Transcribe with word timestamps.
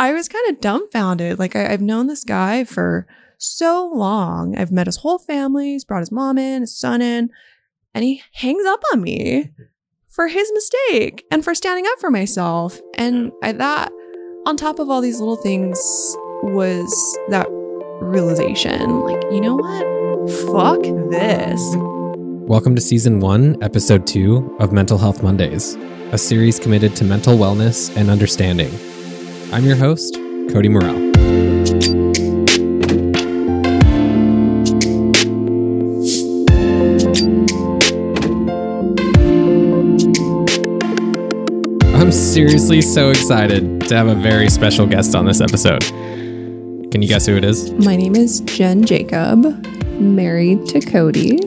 I 0.00 0.12
was 0.12 0.28
kind 0.28 0.48
of 0.48 0.60
dumbfounded. 0.60 1.40
Like, 1.40 1.56
I, 1.56 1.72
I've 1.72 1.80
known 1.80 2.06
this 2.06 2.22
guy 2.22 2.62
for 2.62 3.04
so 3.36 3.90
long. 3.92 4.56
I've 4.56 4.70
met 4.70 4.86
his 4.86 4.98
whole 4.98 5.18
family. 5.18 5.72
He's 5.72 5.84
brought 5.84 6.00
his 6.00 6.12
mom 6.12 6.38
in, 6.38 6.60
his 6.60 6.78
son 6.78 7.02
in, 7.02 7.30
and 7.94 8.04
he 8.04 8.22
hangs 8.34 8.64
up 8.64 8.80
on 8.92 9.02
me 9.02 9.50
for 10.06 10.28
his 10.28 10.52
mistake 10.54 11.26
and 11.32 11.42
for 11.42 11.52
standing 11.52 11.84
up 11.88 11.98
for 11.98 12.10
myself. 12.10 12.80
And 12.94 13.32
I, 13.42 13.50
that, 13.50 13.90
on 14.46 14.56
top 14.56 14.78
of 14.78 14.88
all 14.88 15.00
these 15.00 15.18
little 15.18 15.36
things, 15.36 15.76
was 16.44 17.18
that 17.30 17.48
realization 18.00 19.00
like, 19.00 19.24
you 19.32 19.40
know 19.40 19.56
what? 19.56 20.30
Fuck 20.52 20.82
this. 21.10 21.60
Welcome 22.46 22.76
to 22.76 22.80
Season 22.80 23.18
1, 23.18 23.64
Episode 23.64 24.06
2 24.06 24.58
of 24.60 24.72
Mental 24.72 24.96
Health 24.96 25.24
Mondays, 25.24 25.74
a 26.12 26.18
series 26.18 26.60
committed 26.60 26.94
to 26.94 27.04
mental 27.04 27.36
wellness 27.36 27.94
and 27.96 28.08
understanding. 28.08 28.70
I'm 29.50 29.64
your 29.64 29.76
host, 29.76 30.14
Cody 30.50 30.68
Morell. 30.68 30.94
I'm 41.94 42.12
seriously 42.12 42.82
so 42.82 43.08
excited 43.08 43.80
to 43.88 43.96
have 43.96 44.08
a 44.08 44.14
very 44.14 44.50
special 44.50 44.86
guest 44.86 45.14
on 45.14 45.24
this 45.24 45.40
episode. 45.40 45.80
Can 45.80 47.00
you 47.00 47.08
guess 47.08 47.24
who 47.24 47.34
it 47.34 47.44
is? 47.44 47.72
My 47.72 47.96
name 47.96 48.16
is 48.16 48.40
Jen 48.40 48.84
Jacob, 48.84 49.44
married 49.98 50.66
to 50.66 50.80
Cody, 50.80 51.38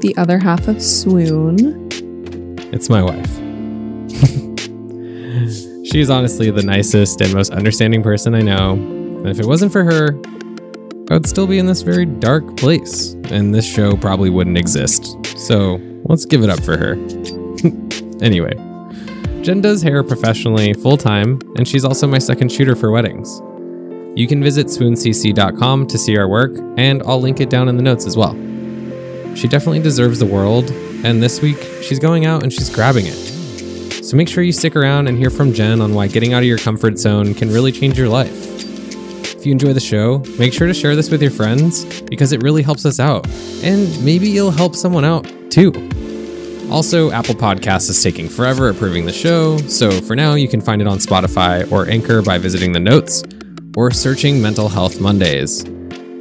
the 0.00 0.14
other 0.16 0.38
half 0.38 0.68
of 0.68 0.80
Swoon. 0.80 1.88
It's 2.72 2.88
my 2.88 3.02
wife. 3.02 3.37
She's 5.90 6.10
honestly 6.10 6.50
the 6.50 6.62
nicest 6.62 7.22
and 7.22 7.32
most 7.32 7.50
understanding 7.50 8.02
person 8.02 8.34
I 8.34 8.40
know. 8.40 8.72
And 8.72 9.26
if 9.26 9.40
it 9.40 9.46
wasn't 9.46 9.72
for 9.72 9.84
her, 9.84 10.20
I 11.10 11.14
would 11.14 11.26
still 11.26 11.46
be 11.46 11.58
in 11.58 11.64
this 11.64 11.80
very 11.80 12.04
dark 12.04 12.58
place, 12.58 13.14
and 13.30 13.54
this 13.54 13.64
show 13.64 13.96
probably 13.96 14.28
wouldn't 14.28 14.58
exist. 14.58 15.16
So 15.38 15.80
let's 16.04 16.26
give 16.26 16.42
it 16.42 16.50
up 16.50 16.62
for 16.62 16.76
her. 16.76 16.92
anyway, 18.22 18.52
Jen 19.40 19.62
does 19.62 19.80
hair 19.80 20.02
professionally 20.02 20.74
full 20.74 20.98
time, 20.98 21.40
and 21.56 21.66
she's 21.66 21.86
also 21.86 22.06
my 22.06 22.18
second 22.18 22.52
shooter 22.52 22.76
for 22.76 22.90
weddings. 22.90 23.40
You 24.14 24.26
can 24.28 24.42
visit 24.42 24.66
swooncc.com 24.66 25.86
to 25.86 25.96
see 25.96 26.18
our 26.18 26.28
work, 26.28 26.52
and 26.76 27.02
I'll 27.04 27.20
link 27.20 27.40
it 27.40 27.48
down 27.48 27.66
in 27.66 27.78
the 27.78 27.82
notes 27.82 28.04
as 28.04 28.14
well. 28.14 28.34
She 29.34 29.48
definitely 29.48 29.80
deserves 29.80 30.18
the 30.18 30.26
world, 30.26 30.70
and 31.02 31.22
this 31.22 31.40
week 31.40 31.58
she's 31.80 31.98
going 31.98 32.26
out 32.26 32.42
and 32.42 32.52
she's 32.52 32.68
grabbing 32.68 33.06
it. 33.06 33.37
So 34.08 34.16
make 34.16 34.26
sure 34.26 34.42
you 34.42 34.52
stick 34.52 34.74
around 34.74 35.06
and 35.06 35.18
hear 35.18 35.28
from 35.28 35.52
Jen 35.52 35.82
on 35.82 35.92
why 35.92 36.06
getting 36.06 36.32
out 36.32 36.38
of 36.38 36.46
your 36.46 36.56
comfort 36.56 36.98
zone 36.98 37.34
can 37.34 37.52
really 37.52 37.70
change 37.70 37.98
your 37.98 38.08
life. 38.08 38.32
If 39.36 39.44
you 39.44 39.52
enjoy 39.52 39.74
the 39.74 39.80
show, 39.80 40.22
make 40.38 40.54
sure 40.54 40.66
to 40.66 40.72
share 40.72 40.96
this 40.96 41.10
with 41.10 41.20
your 41.20 41.30
friends 41.30 41.84
because 42.04 42.32
it 42.32 42.42
really 42.42 42.62
helps 42.62 42.86
us 42.86 43.00
out. 43.00 43.26
And 43.62 44.02
maybe 44.02 44.30
you'll 44.30 44.50
help 44.50 44.74
someone 44.74 45.04
out 45.04 45.30
too. 45.50 45.72
Also, 46.70 47.10
Apple 47.10 47.34
Podcasts 47.34 47.90
is 47.90 48.02
taking 48.02 48.30
forever 48.30 48.70
approving 48.70 49.04
the 49.04 49.12
show, 49.12 49.58
so 49.58 49.90
for 49.90 50.16
now 50.16 50.36
you 50.36 50.48
can 50.48 50.62
find 50.62 50.80
it 50.80 50.88
on 50.88 50.96
Spotify 50.96 51.70
or 51.70 51.86
Anchor 51.86 52.22
by 52.22 52.38
visiting 52.38 52.72
the 52.72 52.80
notes 52.80 53.22
or 53.76 53.90
searching 53.90 54.40
Mental 54.40 54.70
Health 54.70 55.02
Mondays. 55.02 55.66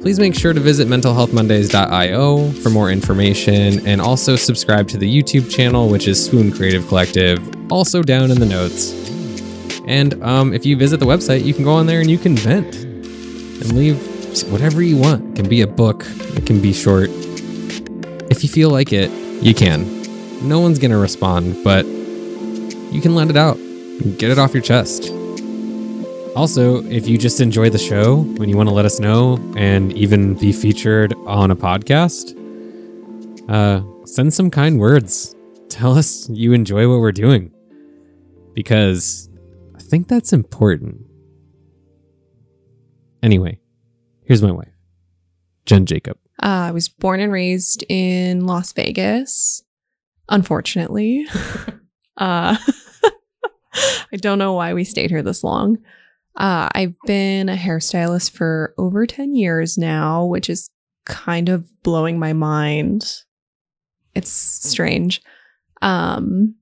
Please 0.08 0.20
make 0.22 0.36
sure 0.36 0.54
to 0.54 0.62
visit 0.62 0.88
mentalhealthmondays.io 0.88 2.52
for 2.62 2.70
more 2.70 2.90
information 2.90 3.86
and 3.86 4.00
also 4.00 4.38
subscribe 4.38 4.88
to 4.88 4.98
the 4.98 5.06
YouTube 5.06 5.52
channel, 5.52 5.90
which 5.90 6.08
is 6.08 6.26
Swoon 6.26 6.50
Creative 6.50 6.88
Collective, 6.88 7.70
also 7.70 8.02
down 8.02 8.32
in 8.32 8.40
the 8.40 8.46
notes. 8.46 8.94
And 9.86 10.24
um, 10.24 10.54
if 10.54 10.66
you 10.66 10.78
visit 10.78 11.02
the 11.02 11.06
website, 11.06 11.44
you 11.44 11.54
can 11.54 11.66
go 11.66 11.74
on 11.74 11.88
there 11.88 12.00
and 12.00 12.10
you 12.10 12.18
can 12.18 12.38
vent 12.38 12.74
and 12.74 13.74
leave 13.74 13.98
whatever 14.50 14.82
you 14.82 14.96
want. 14.96 15.32
It 15.32 15.36
can 15.42 15.50
be 15.50 15.60
a 15.60 15.68
book, 15.68 16.06
it 16.08 16.46
can 16.46 16.62
be 16.62 16.72
short. 16.72 17.10
If 18.32 18.44
you 18.44 18.48
feel 18.48 18.70
like 18.70 18.94
it, 18.94 19.12
you 19.44 19.54
can. 19.54 19.84
No 20.48 20.62
one's 20.62 20.80
going 20.80 20.92
to 20.92 20.98
respond, 20.98 21.66
but 21.66 21.86
you 21.86 23.02
can 23.02 23.14
let 23.14 23.30
it 23.30 23.36
out. 23.36 23.58
Get 24.18 24.32
it 24.32 24.40
off 24.40 24.54
your 24.54 24.64
chest. 24.64 25.12
Also, 26.38 26.84
if 26.84 27.08
you 27.08 27.18
just 27.18 27.42
enjoy 27.42 27.68
the 27.68 27.80
show 27.80 28.20
and 28.20 28.48
you 28.48 28.56
want 28.56 28.70
to 28.70 28.76
let 28.76 28.86
us 28.86 29.00
know 29.00 29.38
and 29.58 29.92
even 29.94 30.36
be 30.36 30.54
featured 30.54 31.16
on 31.26 31.50
a 31.50 31.56
podcast, 31.56 32.38
uh, 33.50 33.82
send 34.06 34.32
some 34.32 34.52
kind 34.52 34.80
words. 34.80 35.36
Tell 35.68 35.98
us 35.98 36.30
you 36.30 36.54
enjoy 36.54 36.88
what 36.88 37.00
we're 37.00 37.12
doing 37.12 37.52
because 38.54 39.32
I 39.76 39.80
think 39.80 40.08
that's 40.08 40.32
important. 40.32 41.02
Anyway, 43.24 43.60
here's 44.24 44.44
my 44.44 44.52
wife, 44.52 44.78
Jen 45.66 45.88
Jacob. 45.88 46.20
Uh, 46.44 46.70
I 46.70 46.72
was 46.72 46.88
born 46.88 47.20
and 47.20 47.32
raised 47.32 47.84
in 47.90 48.46
Las 48.46 48.74
Vegas, 48.74 49.64
unfortunately. 50.30 51.26
uh, 52.18 52.58
I 53.74 54.18
don't 54.18 54.38
know 54.38 54.54
why 54.54 54.76
we 54.76 54.84
stayed 54.84 55.10
here 55.10 55.24
this 55.24 55.44
long. 55.44 55.80
Uh, 56.38 56.70
I've 56.74 56.94
been 57.06 57.50
a 57.50 57.56
hairstylist 57.56 58.32
for 58.32 58.74
over 58.78 59.08
10 59.08 59.36
years 59.36 59.78
now, 59.78 60.24
which 60.24 60.50
is 60.50 60.70
kind 61.06 61.50
of 61.50 61.68
blowing 61.82 62.20
my 62.20 62.34
mind. 62.34 63.06
It's 64.14 64.32
strange. 64.32 65.22
Um, 65.82 66.56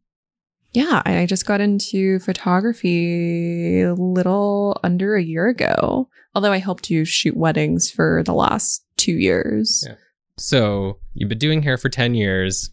yeah, 0.72 1.02
I 1.06 1.25
just 1.25 1.46
got 1.46 1.62
into 1.62 2.19
photography 2.19 3.81
a 3.81 3.94
little 3.94 4.80
under 4.84 5.16
a 5.16 5.24
year 5.24 5.47
ago, 5.47 6.09
although 6.34 6.52
I 6.52 6.57
helped 6.57 6.90
you 6.90 7.06
shoot 7.06 7.36
weddings 7.36 7.90
for 7.90 8.24
the 8.25 8.34
last 8.34 8.86
two 8.97 9.18
years. 9.18 9.86
Yeah. 9.88 9.96
So 10.38 11.00
you've 11.13 11.30
been 11.30 11.38
doing 11.38 11.63
hair 11.63 11.78
for 11.78 11.90
10 11.90 12.13
years 12.13 12.72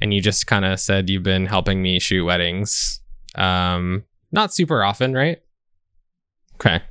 and 0.00 0.14
you 0.14 0.20
just 0.20 0.46
kind 0.46 0.64
of 0.64 0.78
said 0.80 1.10
you've 1.10 1.22
been 1.22 1.46
helping 1.46 1.82
me 1.82 1.98
shoot 1.98 2.24
weddings. 2.24 3.00
Um, 3.34 4.04
not 4.32 4.52
super 4.52 4.82
often, 4.82 5.12
right? 5.12 5.38
Okay. 6.56 6.82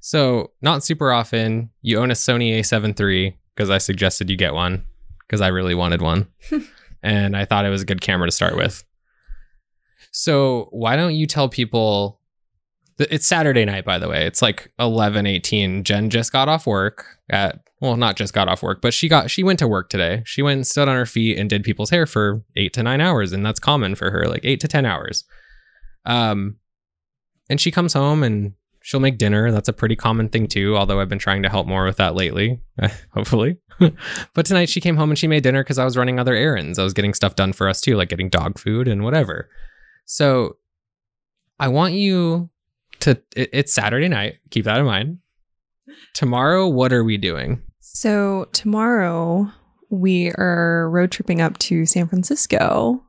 So, 0.00 0.52
not 0.62 0.84
super 0.84 1.12
often. 1.12 1.70
You 1.82 1.98
own 1.98 2.10
a 2.10 2.14
Sony 2.14 2.58
A7 2.58 2.98
III 2.98 3.36
because 3.54 3.70
I 3.70 3.78
suggested 3.78 4.30
you 4.30 4.36
get 4.36 4.54
one 4.54 4.84
because 5.26 5.40
I 5.40 5.48
really 5.48 5.74
wanted 5.74 6.00
one. 6.00 6.28
and 7.02 7.36
I 7.36 7.44
thought 7.44 7.66
it 7.66 7.70
was 7.70 7.82
a 7.82 7.86
good 7.86 8.00
camera 8.00 8.28
to 8.28 8.32
start 8.32 8.56
with. 8.56 8.84
So, 10.12 10.68
why 10.70 10.96
don't 10.96 11.14
you 11.14 11.26
tell 11.26 11.48
people 11.48 12.18
th- 12.98 13.10
it's 13.10 13.26
Saturday 13.26 13.64
night 13.64 13.84
by 13.84 13.98
the 13.98 14.08
way. 14.08 14.26
It's 14.26 14.42
like 14.42 14.72
11:18. 14.78 15.84
Jen 15.84 16.10
just 16.10 16.32
got 16.32 16.48
off 16.48 16.66
work 16.66 17.06
at 17.30 17.60
well, 17.80 17.96
not 17.96 18.16
just 18.16 18.34
got 18.34 18.48
off 18.48 18.62
work, 18.62 18.82
but 18.82 18.92
she 18.92 19.08
got 19.08 19.30
she 19.30 19.42
went 19.42 19.58
to 19.60 19.68
work 19.68 19.88
today. 19.88 20.22
She 20.26 20.42
went 20.42 20.56
and 20.56 20.66
stood 20.66 20.88
on 20.88 20.96
her 20.96 21.06
feet 21.06 21.38
and 21.38 21.48
did 21.48 21.62
people's 21.62 21.90
hair 21.90 22.06
for 22.06 22.42
8 22.56 22.72
to 22.74 22.82
9 22.82 23.00
hours 23.00 23.32
and 23.32 23.46
that's 23.46 23.60
common 23.60 23.94
for 23.94 24.10
her, 24.10 24.26
like 24.26 24.44
8 24.44 24.60
to 24.60 24.68
10 24.68 24.84
hours. 24.84 25.24
Um 26.04 26.56
and 27.48 27.60
she 27.60 27.70
comes 27.70 27.94
home 27.94 28.22
and 28.22 28.54
she'll 28.88 29.00
make 29.00 29.18
dinner. 29.18 29.52
That's 29.52 29.68
a 29.68 29.72
pretty 29.74 29.96
common 29.96 30.30
thing 30.30 30.46
too, 30.46 30.74
although 30.74 30.98
I've 30.98 31.10
been 31.10 31.18
trying 31.18 31.42
to 31.42 31.50
help 31.50 31.66
more 31.66 31.84
with 31.84 31.98
that 31.98 32.14
lately, 32.14 32.58
hopefully. 33.12 33.58
but 34.34 34.46
tonight 34.46 34.70
she 34.70 34.80
came 34.80 34.96
home 34.96 35.10
and 35.10 35.18
she 35.18 35.26
made 35.26 35.42
dinner 35.42 35.62
because 35.62 35.76
I 35.78 35.84
was 35.84 35.94
running 35.94 36.18
other 36.18 36.34
errands. 36.34 36.78
I 36.78 36.84
was 36.84 36.94
getting 36.94 37.12
stuff 37.12 37.36
done 37.36 37.52
for 37.52 37.68
us 37.68 37.82
too, 37.82 37.96
like 37.96 38.08
getting 38.08 38.30
dog 38.30 38.58
food 38.58 38.88
and 38.88 39.04
whatever. 39.04 39.50
So 40.06 40.56
I 41.60 41.68
want 41.68 41.92
you 41.92 42.48
to, 43.00 43.10
it- 43.36 43.50
it's 43.52 43.74
Saturday 43.74 44.08
night. 44.08 44.38
Keep 44.48 44.64
that 44.64 44.78
in 44.78 44.86
mind. 44.86 45.18
Tomorrow, 46.14 46.66
what 46.68 46.90
are 46.90 47.04
we 47.04 47.18
doing? 47.18 47.60
So, 47.80 48.48
tomorrow 48.52 49.52
we 49.90 50.30
are 50.32 50.88
road 50.90 51.10
tripping 51.10 51.42
up 51.42 51.58
to 51.58 51.84
San 51.84 52.08
Francisco, 52.08 53.02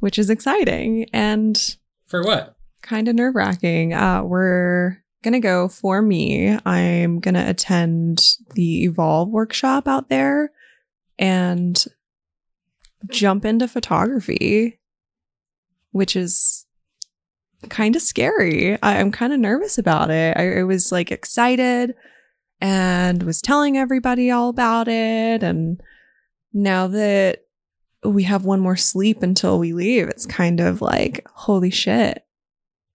which 0.00 0.18
is 0.18 0.28
exciting 0.28 1.06
and 1.12 1.76
For 2.06 2.22
what? 2.22 2.56
Kind 2.82 3.08
of 3.08 3.14
nerve 3.14 3.34
wracking. 3.34 3.92
Uh, 3.94 4.22
we're 4.22 5.02
going 5.22 5.32
to 5.32 5.40
go 5.40 5.68
for 5.68 6.00
me. 6.00 6.58
I'm 6.64 7.20
going 7.20 7.34
to 7.34 7.48
attend 7.48 8.22
the 8.54 8.84
Evolve 8.84 9.28
workshop 9.28 9.86
out 9.86 10.08
there 10.08 10.52
and 11.18 11.84
jump 13.08 13.44
into 13.44 13.68
photography, 13.68 14.78
which 15.92 16.16
is 16.16 16.66
kind 17.68 17.96
of 17.96 18.02
scary. 18.02 18.80
I, 18.82 18.98
I'm 18.98 19.12
kind 19.12 19.32
of 19.32 19.40
nervous 19.40 19.76
about 19.76 20.10
it. 20.10 20.36
I, 20.36 20.60
I 20.60 20.62
was 20.62 20.90
like 20.90 21.10
excited 21.10 21.94
and 22.60 23.22
was 23.22 23.42
telling 23.42 23.76
everybody 23.76 24.30
all 24.30 24.48
about 24.48 24.88
it. 24.88 25.42
And 25.42 25.82
now 26.52 26.86
that 26.88 27.44
we 28.02 28.22
have 28.22 28.46
one 28.46 28.60
more 28.60 28.76
sleep 28.76 29.22
until 29.22 29.58
we 29.58 29.74
leave, 29.74 30.08
it's 30.08 30.24
kind 30.24 30.60
of 30.60 30.80
like, 30.80 31.26
holy 31.34 31.70
shit 31.70 32.24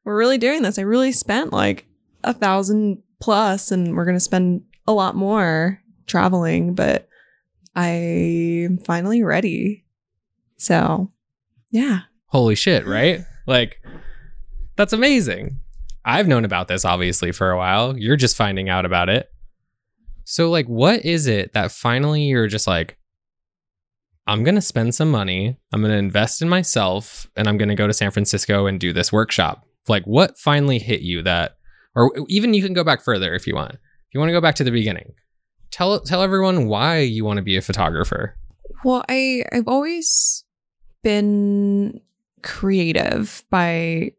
we're 0.06 0.18
really 0.18 0.38
doing 0.38 0.62
this. 0.62 0.80
I 0.80 0.84
really 0.84 1.12
spent 1.12 1.52
like 1.52 1.86
a 2.24 2.34
thousand 2.34 3.02
plus, 3.20 3.72
and 3.72 3.96
we're 3.96 4.06
going 4.06 4.16
to 4.16 4.20
spend 4.22 4.64
a 4.88 4.94
lot 4.94 5.16
more 5.16 5.82
traveling, 6.06 6.76
but 6.76 7.10
I'm 7.76 8.78
finally 8.78 9.24
ready. 9.24 9.84
So, 10.58 11.12
yeah. 11.72 12.02
Holy 12.28 12.56
shit, 12.56 12.86
right? 12.86 13.22
Like, 13.48 13.82
that's 14.76 14.94
amazing. 14.94 15.60
I've 16.06 16.28
known 16.28 16.46
about 16.46 16.68
this 16.68 16.86
obviously 16.86 17.32
for 17.32 17.52
a 17.52 17.58
while. 17.58 17.98
You're 17.98 18.16
just 18.16 18.38
finding 18.38 18.70
out 18.70 18.86
about 18.86 19.10
it. 19.10 19.30
So, 20.24 20.50
like, 20.50 20.68
what 20.68 21.04
is 21.04 21.28
it 21.28 21.54
that 21.54 21.72
finally 21.72 22.24
you're 22.24 22.48
just 22.48 22.68
like, 22.68 22.98
I'm 24.28 24.44
going 24.44 24.56
to 24.56 24.62
spend 24.62 24.96
some 24.96 25.12
money, 25.12 25.58
I'm 25.72 25.82
going 25.82 25.92
to 25.92 25.98
invest 25.98 26.42
in 26.42 26.50
myself, 26.50 27.30
and 27.36 27.48
I'm 27.48 27.58
going 27.58 27.70
to 27.70 27.76
go 27.76 27.86
to 27.86 27.94
San 27.94 28.10
Francisco 28.10 28.66
and 28.66 28.80
do 28.80 28.92
this 28.92 29.12
workshop? 29.12 29.65
Like, 29.88 30.04
what 30.06 30.38
finally 30.38 30.80
hit 30.80 31.02
you 31.02 31.22
that, 31.24 31.58
or 31.96 32.12
even 32.28 32.54
you 32.54 32.64
can 32.64 32.74
go 32.74 32.84
back 32.84 33.02
further 33.02 33.34
if 33.34 33.48
you 33.48 33.56
want. 33.56 33.74
If 33.74 34.14
you 34.14 34.20
want 34.20 34.30
to 34.30 34.34
go 34.34 34.42
back 34.42 34.56
to 34.56 34.64
the 34.64 34.72
beginning, 34.72 35.14
tell 35.72 36.00
tell 36.02 36.22
everyone 36.22 36.68
why 36.68 37.00
you 37.00 37.26
want 37.26 37.38
to 37.38 37.44
be 37.44 37.58
a 37.58 37.62
photographer. 37.62 38.38
Well, 38.84 39.04
I 39.10 39.44
I've 39.52 39.68
always 39.68 40.44
been 41.04 42.02
creative 42.42 43.44
by 43.50 44.12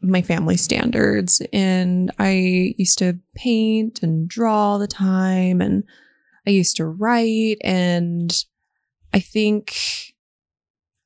my 0.00 0.22
family 0.22 0.56
standards 0.56 1.42
and 1.52 2.12
I 2.18 2.74
used 2.78 2.98
to 2.98 3.18
paint 3.34 4.02
and 4.02 4.28
draw 4.28 4.54
all 4.54 4.78
the 4.78 4.86
time 4.86 5.60
and 5.60 5.84
I 6.46 6.50
used 6.50 6.76
to 6.76 6.86
write 6.86 7.58
and 7.62 8.44
I 9.12 9.20
think 9.20 10.14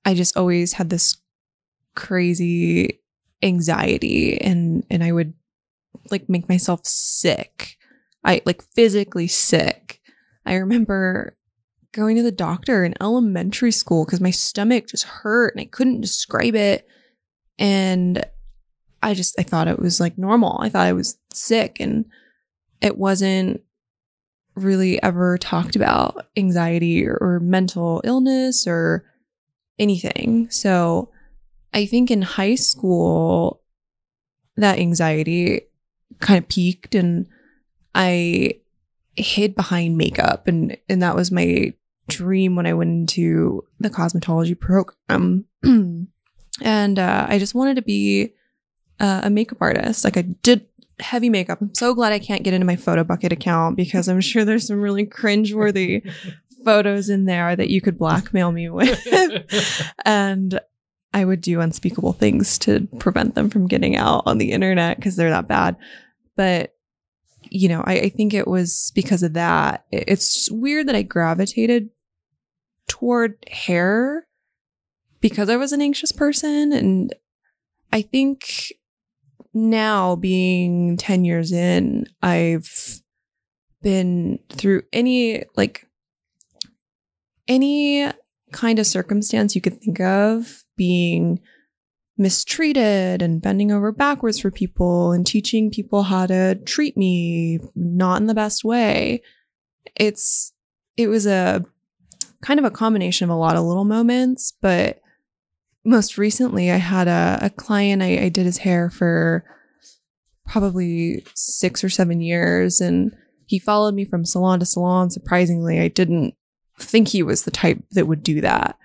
I 0.05 0.15
just 0.15 0.37
always 0.37 0.75
had 0.75 0.91
this 0.91 1.17
crazy 1.95 3.02
anxiety 3.43 4.41
and 4.41 4.85
and 4.91 5.03
I 5.03 5.13
would 5.13 5.35
like 6.11 6.29
make 6.29 6.49
myself 6.49 6.85
sick. 6.85 7.77
I 8.25 8.41
like 8.45 8.63
physically 8.63 9.27
sick. 9.27 10.01
I 10.47 10.55
remember 10.55 11.37
going 11.93 12.17
to 12.17 12.23
the 12.23 12.33
doctor 12.33 12.85
in 12.85 12.95
elementary 13.01 13.71
school 13.71 14.05
because 14.05 14.21
my 14.21 14.31
stomach 14.31 14.89
just 14.89 15.05
hurt 15.05 15.55
and 15.55 15.61
I 15.61 15.67
couldn't 15.67 16.01
describe 16.01 16.55
it. 16.55 16.87
And 17.59 18.25
I 19.03 19.15
just, 19.15 19.39
I 19.39 19.43
thought 19.43 19.69
it 19.69 19.79
was 19.79 20.01
like 20.01 20.17
normal. 20.17 20.59
I 20.61 20.69
thought 20.69 20.87
I 20.87 20.95
was 20.95 21.19
sick 21.33 21.79
and 21.81 22.07
it 22.81 22.97
wasn't 22.97 23.61
really 24.55 25.03
ever 25.03 25.39
talked 25.39 25.77
about 25.77 26.27
anxiety 26.37 27.07
or, 27.07 27.19
or 27.21 27.41
mental 27.41 28.01
illness 28.05 28.67
or 28.67 29.05
anything. 29.79 30.49
So 30.51 31.11
I 31.73 31.87
think 31.87 32.11
in 32.11 32.23
high 32.23 32.55
school, 32.55 33.63
that 34.57 34.79
anxiety 34.79 35.63
kind 36.21 36.39
of 36.39 36.49
peaked 36.49 36.95
and 36.95 37.27
I 37.95 38.61
hid 39.17 39.55
behind 39.55 39.97
makeup 39.97 40.47
and 40.47 40.77
and 40.89 41.03
that 41.03 41.17
was 41.17 41.31
my 41.31 41.75
dream 42.09 42.57
when 42.57 42.67
I 42.67 42.75
went 42.75 42.91
into 42.91 43.65
the 43.81 43.91
cosmetology 43.91 44.59
program. 44.59 45.47
and 46.61 46.99
uh, 46.99 47.27
I 47.29 47.39
just 47.39 47.55
wanted 47.55 47.77
to 47.77 47.83
be 47.83 48.35
uh, 49.01 49.23
a 49.25 49.31
makeup 49.31 49.59
artist. 49.61 50.05
Like 50.05 50.17
I 50.17 50.23
did 50.23 50.67
heavy 51.01 51.31
makeup. 51.31 51.61
I'm 51.61 51.75
so 51.75 51.95
glad 51.95 52.13
I 52.13 52.19
can't 52.19 52.43
get 52.43 52.55
into 52.55 52.67
my 52.67 52.77
Photobucket 52.77 53.33
account 53.33 53.77
because 53.77 54.09
I'm 54.09 54.21
sure 54.21 54.45
there's 54.45 54.67
some 54.67 54.81
really 54.81 55.07
cringeworthy 55.07 56.11
photos 56.65 57.09
in 57.09 57.25
there 57.25 57.55
that 57.57 57.71
you 57.71 57.81
could 57.81 57.99
blackmail 57.99 58.53
me 58.53 58.69
with. 58.71 59.07
and 60.05 60.61
I 61.15 61.25
would 61.25 61.41
do 61.41 61.61
unspeakable 61.61 62.15
things 62.15 62.59
to 62.61 62.89
prevent 62.99 63.35
them 63.35 63.51
from 63.51 63.67
getting 63.67 63.97
out 63.97 64.23
on 64.27 64.39
the 64.39 64.53
internet 64.53 64.97
because 64.97 65.17
they're 65.17 65.31
that 65.31 65.49
bad. 65.49 65.77
But 66.37 66.75
you 67.51 67.69
know, 67.69 67.83
I, 67.85 67.93
I, 67.95 68.09
think 68.09 68.33
it 68.33 68.49
was 68.49 68.93
because 68.95 69.23
of 69.23 69.35
that. 69.35 69.85
It's 69.91 70.51
weird 70.51 70.89
that 70.89 70.95
I 70.95 71.03
gravitated 71.03 71.91
toward 72.89 73.37
hair 73.51 74.27
because 75.21 75.51
I 75.51 75.57
was 75.57 75.73
an 75.73 75.83
anxious 75.83 76.13
person. 76.13 76.73
And 76.73 77.15
I 77.93 78.03
think 78.03 78.73
now, 79.53 80.17
being 80.17 80.97
10 80.97 81.25
years 81.25 81.53
in, 81.53 82.07
I've 82.23 83.03
been 83.83 84.39
through 84.49 84.83
any, 84.93 85.45
like, 85.57 85.87
any 87.49 88.11
kind 88.53 88.79
of 88.79 88.87
circumstance 88.87 89.55
you 89.55 89.61
could 89.61 89.81
think 89.81 90.01
of 90.01 90.62
being 90.77 91.41
mistreated 92.19 93.23
and 93.23 93.43
bending 93.43 93.73
over 93.73 93.91
backwards 93.91 94.39
for 94.39 94.51
people 94.51 95.13
and 95.13 95.27
teaching 95.27 95.71
people 95.71 96.05
how 96.05 96.27
to 96.27 96.55
treat 96.67 96.97
me 96.97 97.59
not 97.75 98.21
in 98.21 98.27
the 98.27 98.35
best 98.35 98.65
way. 98.65 99.23
It's, 99.97 100.53
it 100.97 101.09
was 101.09 101.27
a 101.27 101.65
kind 102.43 102.61
of 102.61 102.67
a 102.67 102.71
combination 102.71 103.25
of 103.25 103.35
a 103.35 103.39
lot 103.39 103.57
of 103.57 103.65
little 103.65 103.85
moments, 103.85 104.53
but 104.61 105.01
most 105.85 106.19
recently 106.19 106.71
I 106.71 106.77
had 106.77 107.09
a, 107.09 107.39
a 107.43 107.51
client, 107.51 108.03
I, 108.03 108.25
I 108.25 108.29
did 108.29 108.47
his 108.47 108.59
hair 108.59 108.91
for 108.91 109.45
probably 110.47 111.25
six 111.35 111.83
or 111.83 111.89
seven 111.89 112.21
years 112.21 112.81
and 112.81 113.17
he 113.47 113.59
followed 113.59 113.95
me 113.95 114.05
from 114.05 114.25
salon 114.25 114.61
to 114.61 114.67
salon. 114.67 115.11
Surprisingly, 115.11 115.81
I 115.81 115.89
didn't 115.89 116.35
think 116.79 117.09
he 117.09 117.23
was 117.23 117.45
the 117.45 117.51
type 117.51 117.83
that 117.91 118.07
would 118.07 118.23
do 118.23 118.41
that, 118.41 118.79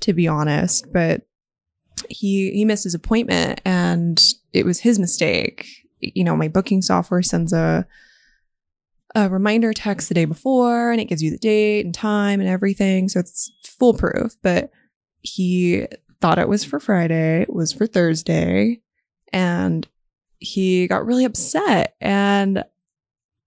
to 0.00 0.12
be 0.12 0.28
honest, 0.28 0.92
but 0.92 1.22
he 2.08 2.52
he 2.52 2.64
missed 2.64 2.84
his 2.84 2.94
appointment 2.94 3.60
and 3.64 4.22
it 4.52 4.64
was 4.64 4.80
his 4.80 4.98
mistake. 4.98 5.66
You 6.00 6.24
know, 6.24 6.36
my 6.36 6.48
booking 6.48 6.82
software 6.82 7.22
sends 7.22 7.52
a 7.52 7.86
a 9.14 9.28
reminder 9.28 9.72
text 9.72 10.08
the 10.08 10.14
day 10.14 10.24
before 10.24 10.90
and 10.90 11.00
it 11.00 11.04
gives 11.04 11.22
you 11.22 11.30
the 11.30 11.38
date 11.38 11.84
and 11.84 11.94
time 11.94 12.40
and 12.40 12.48
everything. 12.48 13.08
So 13.08 13.20
it's 13.20 13.52
foolproof. 13.62 14.36
But 14.42 14.70
he 15.20 15.86
thought 16.20 16.38
it 16.38 16.48
was 16.48 16.64
for 16.64 16.80
Friday, 16.80 17.42
it 17.42 17.52
was 17.52 17.72
for 17.72 17.86
Thursday. 17.86 18.80
And 19.32 19.86
he 20.38 20.86
got 20.86 21.06
really 21.06 21.24
upset 21.24 21.94
and 22.00 22.64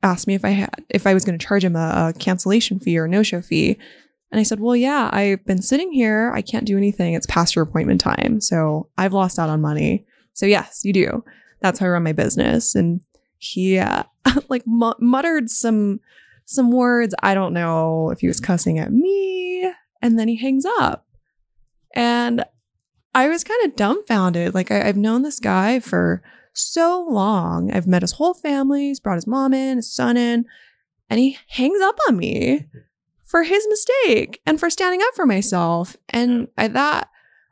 asked 0.02 0.28
me 0.28 0.36
if 0.36 0.46
I 0.46 0.50
had 0.50 0.86
if 0.90 1.08
I 1.08 1.14
was 1.14 1.26
going 1.26 1.38
to 1.38 1.46
charge 1.46 1.64
him 1.64 1.76
a, 1.76 2.14
a 2.16 2.20
cancellation 2.20 2.80
fee 2.80 2.98
or 2.98 3.08
no 3.08 3.24
show 3.24 3.42
fee. 3.42 3.78
And 4.36 4.42
I 4.42 4.44
said, 4.44 4.60
Well, 4.60 4.76
yeah, 4.76 5.10
I've 5.14 5.46
been 5.46 5.62
sitting 5.62 5.94
here. 5.94 6.30
I 6.36 6.42
can't 6.42 6.66
do 6.66 6.76
anything. 6.76 7.14
It's 7.14 7.26
past 7.26 7.56
your 7.56 7.64
appointment 7.64 8.02
time. 8.02 8.42
So 8.42 8.90
I've 8.98 9.14
lost 9.14 9.40
out 9.40 9.48
on 9.48 9.62
money. 9.62 10.06
So, 10.34 10.46
yes, 10.46 10.82
you 10.84 10.92
do. 10.92 11.24
That's 11.62 11.80
how 11.80 11.86
I 11.86 11.90
run 11.92 12.04
my 12.04 12.12
business. 12.12 12.76
And 12.76 13.00
he 13.38 13.80
uh, 13.80 14.04
like 14.50 14.64
muttered 14.66 15.50
some 15.50 16.02
some 16.44 16.70
words. 16.70 17.16
I 17.24 17.34
don't 17.34 17.54
know 17.54 18.10
if 18.10 18.20
he 18.20 18.28
was 18.28 18.42
cussing 18.42 18.78
at 18.78 18.92
me, 18.92 19.72
and 20.02 20.20
then 20.20 20.28
he 20.28 20.36
hangs 20.36 20.66
up. 20.80 21.08
And 21.96 22.44
I 23.14 23.30
was 23.30 23.46
kind 23.46 23.64
of 23.64 23.78
dumbfounded. 23.78 24.54
Like 24.54 24.70
I, 24.70 24.86
I've 24.86 24.98
known 24.98 25.22
this 25.22 25.40
guy 25.40 25.80
for 25.80 26.22
so 26.52 27.08
long. 27.10 27.72
I've 27.72 27.88
met 27.88 28.02
his 28.02 28.12
whole 28.12 28.34
family. 28.34 28.88
He's 28.88 29.00
brought 29.00 29.16
his 29.16 29.28
mom 29.28 29.54
in, 29.54 29.78
his 29.78 29.96
son 29.96 30.18
in, 30.18 30.44
and 31.10 31.22
he 31.22 31.38
hangs 31.48 31.80
up 31.82 31.98
on 32.10 32.18
me 32.18 32.66
for 33.36 33.44
his 33.44 33.68
mistake 33.68 34.40
and 34.46 34.62
for 34.62 34.70
standing 34.70 35.02
up 35.02 35.14
for 35.14 35.26
myself. 35.26 35.98
And 36.08 36.48
I, 36.58 36.70
that, 36.70 37.10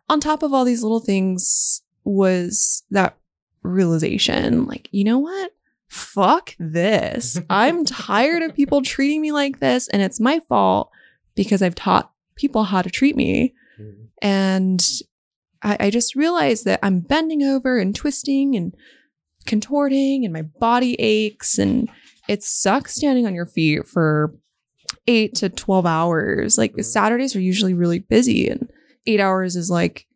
on 0.08 0.22
top 0.22 0.42
of 0.42 0.54
all 0.54 0.64
these 0.64 0.82
little 0.82 1.02
things, 1.02 1.82
was 2.06 2.84
that 2.92 3.18
realization 3.64 4.64
like, 4.66 4.88
you 4.94 5.04
know 5.04 5.20
what? 5.20 5.52
fuck 5.90 6.56
this. 6.58 7.38
I'm 7.50 7.84
tired 7.84 8.44
of 8.44 8.56
people 8.56 8.82
treating 8.86 9.22
me 9.22 9.34
like 9.34 9.60
this, 9.60 9.90
and 9.90 10.02
it's 10.02 10.22
my 10.22 10.40
fault 10.48 10.90
because 11.36 11.62
I've 11.62 11.76
taught 11.76 12.14
people 12.36 12.64
how 12.64 12.82
to 12.82 12.90
treat 12.90 13.18
me. 13.18 13.54
Mm-hmm. 13.80 14.04
And 14.22 14.90
I, 15.62 15.78
I 15.82 15.90
just 15.90 16.16
realized 16.16 16.64
that 16.64 16.80
I'm 16.82 17.02
bending 17.02 17.44
over 17.44 17.78
and 17.78 17.94
twisting 17.94 18.56
and 18.56 18.74
contorting, 19.46 20.24
and 20.24 20.34
my 20.34 20.44
body 20.44 20.96
aches, 20.96 21.60
and 21.60 21.90
it 22.30 22.42
sucks 22.42 22.96
standing 22.96 23.28
on 23.28 23.36
your 23.36 23.46
feet 23.46 23.86
for 23.86 24.34
eight 25.08 25.36
to 25.36 25.50
12 25.50 25.86
hours. 25.86 26.58
Like 26.58 26.72
mm-hmm. 26.72 26.82
Saturdays 26.82 27.36
are 27.36 27.42
usually 27.42 27.74
really 27.74 28.00
busy, 28.00 28.50
and 28.50 28.70
eight 29.06 29.20
hours 29.20 29.56
is 29.56 29.70
like 29.70 30.08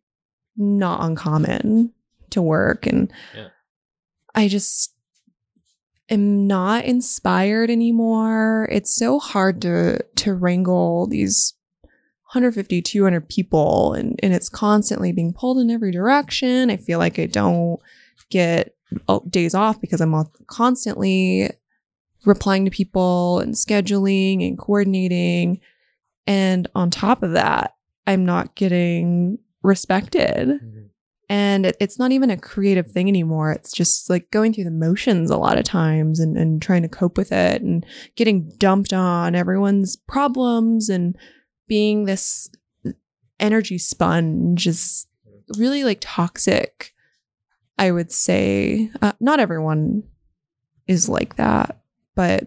not 0.56 1.04
uncommon 1.04 1.94
to 2.32 2.42
work. 2.42 2.86
And 2.86 3.12
yeah. 3.36 3.50
I 4.36 4.48
just, 4.48 4.94
am 6.10 6.48
not 6.48 6.86
inspired 6.86 7.70
anymore. 7.70 8.68
It's 8.72 8.96
so 8.96 9.20
hard 9.20 9.62
to 9.64 10.04
to 10.16 10.34
wrangle 10.34 11.08
these 11.08 11.54
150 12.32 12.82
200 12.82 13.30
people 13.30 13.94
and 13.94 14.20
and 14.22 14.34
it's 14.34 14.50
constantly 14.50 15.12
being 15.12 15.34
pulled 15.34 15.60
in 15.60 15.70
every 15.70 15.92
direction. 15.92 16.70
I 16.70 16.78
feel 16.78 17.00
like 17.00 17.20
I 17.20 17.26
don't 17.26 17.80
get 18.30 18.76
oh, 19.08 19.24
days 19.30 19.54
off 19.54 19.80
because 19.82 20.02
I'm 20.02 20.16
constantly 20.48 21.50
replying 22.28 22.66
to 22.66 22.72
people 22.72 23.40
and 23.40 23.54
scheduling 23.54 24.48
and 24.48 24.58
coordinating. 24.58 25.60
And 26.28 26.68
on 26.76 26.90
top 26.90 27.24
of 27.24 27.32
that, 27.32 27.76
I'm 28.06 28.26
not 28.26 28.56
getting 28.56 29.40
respected. 29.64 30.48
Mm-hmm. 30.48 30.84
And 31.30 31.66
it, 31.66 31.78
it's 31.80 32.00
not 32.00 32.12
even 32.12 32.30
a 32.30 32.38
creative 32.38 32.92
thing 32.92 33.08
anymore. 33.08 33.52
It's 33.52 33.72
just 33.72 34.10
like 34.10 34.32
going 34.32 34.54
through 34.54 34.66
the 34.66 34.72
motions 34.72 35.30
a 35.30 35.38
lot 35.38 35.58
of 35.58 35.66
times 35.66 36.20
and, 36.20 36.38
and 36.38 36.62
trying 36.62 36.84
to 36.84 36.88
cope 36.88 37.18
with 37.18 37.32
it 37.32 37.62
and 37.62 37.86
getting 38.16 38.52
dumped 38.58 38.94
on 38.94 39.36
everyone's 39.36 39.96
problems 39.96 40.90
and 40.90 41.18
being 41.68 42.06
this 42.06 42.50
energy 43.40 43.78
sponge 43.78 44.68
is 44.68 45.06
really 45.58 45.84
like 45.84 46.00
toxic 46.02 46.94
I 47.78 47.92
would 47.92 48.12
say. 48.12 48.92
Uh, 49.02 49.14
not 49.20 49.40
everyone 49.40 50.04
is 50.88 51.08
like 51.08 51.36
that, 51.36 51.80
but 52.18 52.46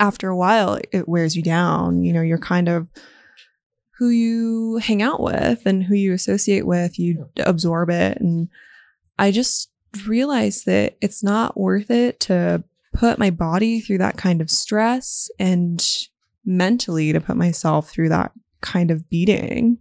after 0.00 0.30
a 0.30 0.36
while, 0.36 0.80
it 0.90 1.06
wears 1.06 1.36
you 1.36 1.42
down. 1.42 2.02
You 2.02 2.14
know, 2.14 2.22
you're 2.22 2.38
kind 2.38 2.68
of 2.68 2.88
who 3.98 4.08
you 4.08 4.78
hang 4.78 5.02
out 5.02 5.20
with 5.20 5.66
and 5.66 5.84
who 5.84 5.94
you 5.94 6.14
associate 6.14 6.66
with, 6.66 6.98
you 6.98 7.28
absorb 7.36 7.90
it. 7.90 8.18
And 8.18 8.48
I 9.18 9.30
just 9.30 9.70
realized 10.06 10.64
that 10.64 10.96
it's 11.02 11.22
not 11.22 11.60
worth 11.60 11.90
it 11.90 12.18
to 12.20 12.64
put 12.94 13.18
my 13.18 13.28
body 13.28 13.80
through 13.80 13.98
that 13.98 14.16
kind 14.16 14.40
of 14.40 14.50
stress 14.50 15.30
and 15.38 15.86
mentally 16.46 17.12
to 17.12 17.20
put 17.20 17.36
myself 17.36 17.90
through 17.90 18.08
that 18.08 18.32
kind 18.62 18.90
of 18.90 19.10
beating. 19.10 19.78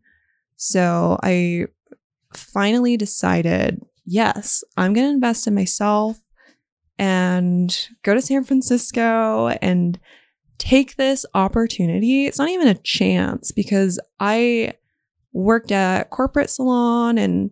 So 0.57 1.17
I 1.23 1.67
finally 2.33 2.97
decided 2.97 3.81
yes, 4.05 4.63
I'm 4.75 4.93
going 4.93 5.07
to 5.07 5.13
invest 5.13 5.47
in 5.47 5.55
myself 5.55 6.19
and 6.99 7.89
go 8.03 8.13
to 8.13 8.21
San 8.21 8.43
Francisco 8.43 9.47
and 9.61 9.99
take 10.57 10.95
this 10.95 11.25
opportunity. 11.33 12.25
It's 12.25 12.39
not 12.39 12.49
even 12.49 12.67
a 12.67 12.75
chance 12.75 13.51
because 13.51 13.99
I 14.19 14.73
worked 15.33 15.71
at 15.71 16.09
corporate 16.09 16.49
salon 16.49 17.17
and 17.17 17.51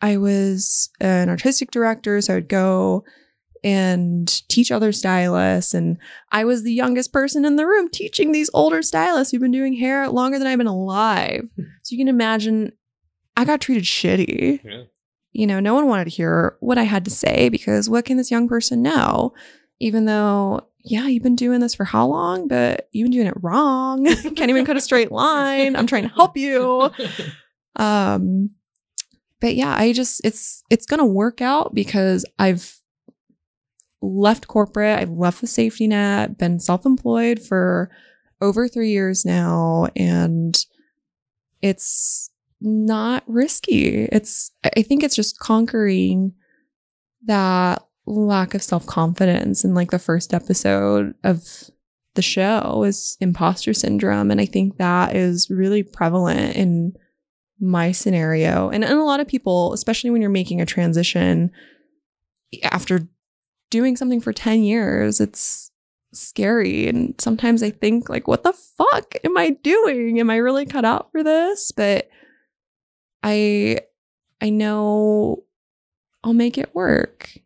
I 0.00 0.16
was 0.16 0.90
an 1.00 1.28
artistic 1.28 1.70
director. 1.70 2.20
So 2.20 2.34
I 2.34 2.36
would 2.36 2.48
go 2.48 3.04
and 3.64 4.42
teach 4.48 4.70
other 4.70 4.92
stylists. 4.92 5.74
And 5.74 5.98
I 6.30 6.44
was 6.44 6.62
the 6.62 6.72
youngest 6.72 7.12
person 7.12 7.44
in 7.44 7.56
the 7.56 7.66
room 7.66 7.88
teaching 7.88 8.30
these 8.30 8.50
older 8.54 8.82
stylists 8.82 9.32
who've 9.32 9.40
been 9.40 9.50
doing 9.50 9.74
hair 9.74 10.08
longer 10.08 10.38
than 10.38 10.46
I've 10.46 10.58
been 10.58 10.66
alive. 10.66 11.48
Hmm. 11.56 11.62
So 11.82 11.94
you 11.94 11.98
can 11.98 12.08
imagine 12.08 12.72
I 13.36 13.44
got 13.44 13.60
treated 13.60 13.84
shitty. 13.84 14.60
Yeah. 14.64 14.84
You 15.36 15.46
know, 15.46 15.60
no 15.60 15.74
one 15.74 15.86
wanted 15.86 16.04
to 16.04 16.10
hear 16.10 16.56
what 16.60 16.78
I 16.78 16.84
had 16.84 17.04
to 17.04 17.10
say 17.10 17.48
because 17.50 17.90
what 17.90 18.06
can 18.06 18.16
this 18.16 18.30
young 18.30 18.48
person 18.48 18.82
know? 18.82 19.34
Even 19.80 20.06
though, 20.06 20.66
yeah, 20.82 21.06
you've 21.06 21.22
been 21.22 21.36
doing 21.36 21.60
this 21.60 21.74
for 21.74 21.84
how 21.84 22.06
long, 22.06 22.48
but 22.48 22.88
you've 22.92 23.04
been 23.04 23.12
doing 23.12 23.26
it 23.26 23.42
wrong. 23.42 24.06
Can't 24.34 24.48
even 24.48 24.64
cut 24.64 24.78
a 24.78 24.80
straight 24.80 25.12
line. 25.12 25.76
I'm 25.76 25.86
trying 25.86 26.08
to 26.08 26.14
help 26.14 26.36
you. 26.36 26.90
Um, 27.78 28.52
but 29.38 29.54
yeah, 29.54 29.74
I 29.76 29.92
just 29.92 30.22
it's 30.24 30.62
it's 30.70 30.86
gonna 30.86 31.04
work 31.04 31.42
out 31.42 31.74
because 31.74 32.24
I've 32.38 32.78
left 34.00 34.48
corporate, 34.48 34.98
I've 34.98 35.10
left 35.10 35.42
the 35.42 35.46
safety 35.46 35.86
net, 35.86 36.38
been 36.38 36.58
self-employed 36.58 37.42
for 37.42 37.90
over 38.40 38.66
three 38.66 38.90
years 38.90 39.26
now, 39.26 39.88
and 39.94 40.56
it's 41.60 42.30
not 42.60 43.22
risky. 43.26 44.04
It's 44.04 44.50
I 44.64 44.82
think 44.82 45.02
it's 45.02 45.16
just 45.16 45.38
conquering 45.38 46.32
that 47.26 47.82
lack 48.06 48.54
of 48.54 48.62
self-confidence 48.62 49.64
And 49.64 49.74
like 49.74 49.90
the 49.90 49.98
first 49.98 50.32
episode 50.32 51.14
of 51.24 51.42
the 52.14 52.22
show 52.22 52.84
is 52.84 53.16
imposter 53.20 53.74
syndrome 53.74 54.30
and 54.30 54.40
I 54.40 54.46
think 54.46 54.78
that 54.78 55.16
is 55.16 55.50
really 55.50 55.82
prevalent 55.82 56.54
in 56.54 56.92
my 57.60 57.90
scenario. 57.90 58.70
And, 58.70 58.84
and 58.84 58.98
a 58.98 59.04
lot 59.04 59.20
of 59.20 59.26
people 59.26 59.72
especially 59.72 60.10
when 60.10 60.20
you're 60.20 60.30
making 60.30 60.60
a 60.60 60.66
transition 60.66 61.50
after 62.62 63.08
doing 63.70 63.96
something 63.96 64.20
for 64.20 64.32
10 64.32 64.62
years 64.62 65.20
it's 65.20 65.70
scary. 66.14 66.88
And 66.88 67.14
sometimes 67.20 67.62
I 67.62 67.70
think 67.70 68.08
like 68.08 68.28
what 68.28 68.44
the 68.44 68.52
fuck 68.52 69.14
am 69.24 69.36
I 69.36 69.50
doing? 69.50 70.20
Am 70.20 70.30
I 70.30 70.36
really 70.36 70.64
cut 70.64 70.84
out 70.84 71.10
for 71.12 71.22
this? 71.22 71.72
But 71.72 72.08
I 73.26 73.80
I 74.40 74.50
know 74.50 75.42
I'll 76.22 76.32
make 76.32 76.56
it 76.56 76.74
work. 76.74 77.36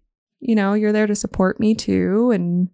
You 0.40 0.54
know, 0.54 0.74
you're 0.74 0.92
there 0.92 1.06
to 1.06 1.14
support 1.14 1.58
me 1.58 1.74
too 1.74 2.30
and 2.32 2.68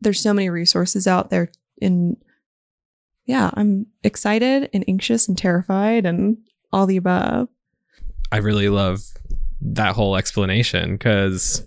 there's 0.00 0.20
so 0.20 0.32
many 0.32 0.48
resources 0.48 1.06
out 1.06 1.28
there 1.30 1.50
and 1.82 2.16
yeah, 3.26 3.50
I'm 3.54 3.86
excited 4.02 4.70
and 4.72 4.84
anxious 4.88 5.28
and 5.28 5.36
terrified 5.36 6.06
and 6.06 6.38
all 6.72 6.86
the 6.86 6.96
above. 6.96 7.48
I 8.32 8.38
really 8.38 8.70
love 8.70 9.00
that 9.60 9.94
whole 9.94 10.16
explanation 10.16 10.92
because 10.92 11.66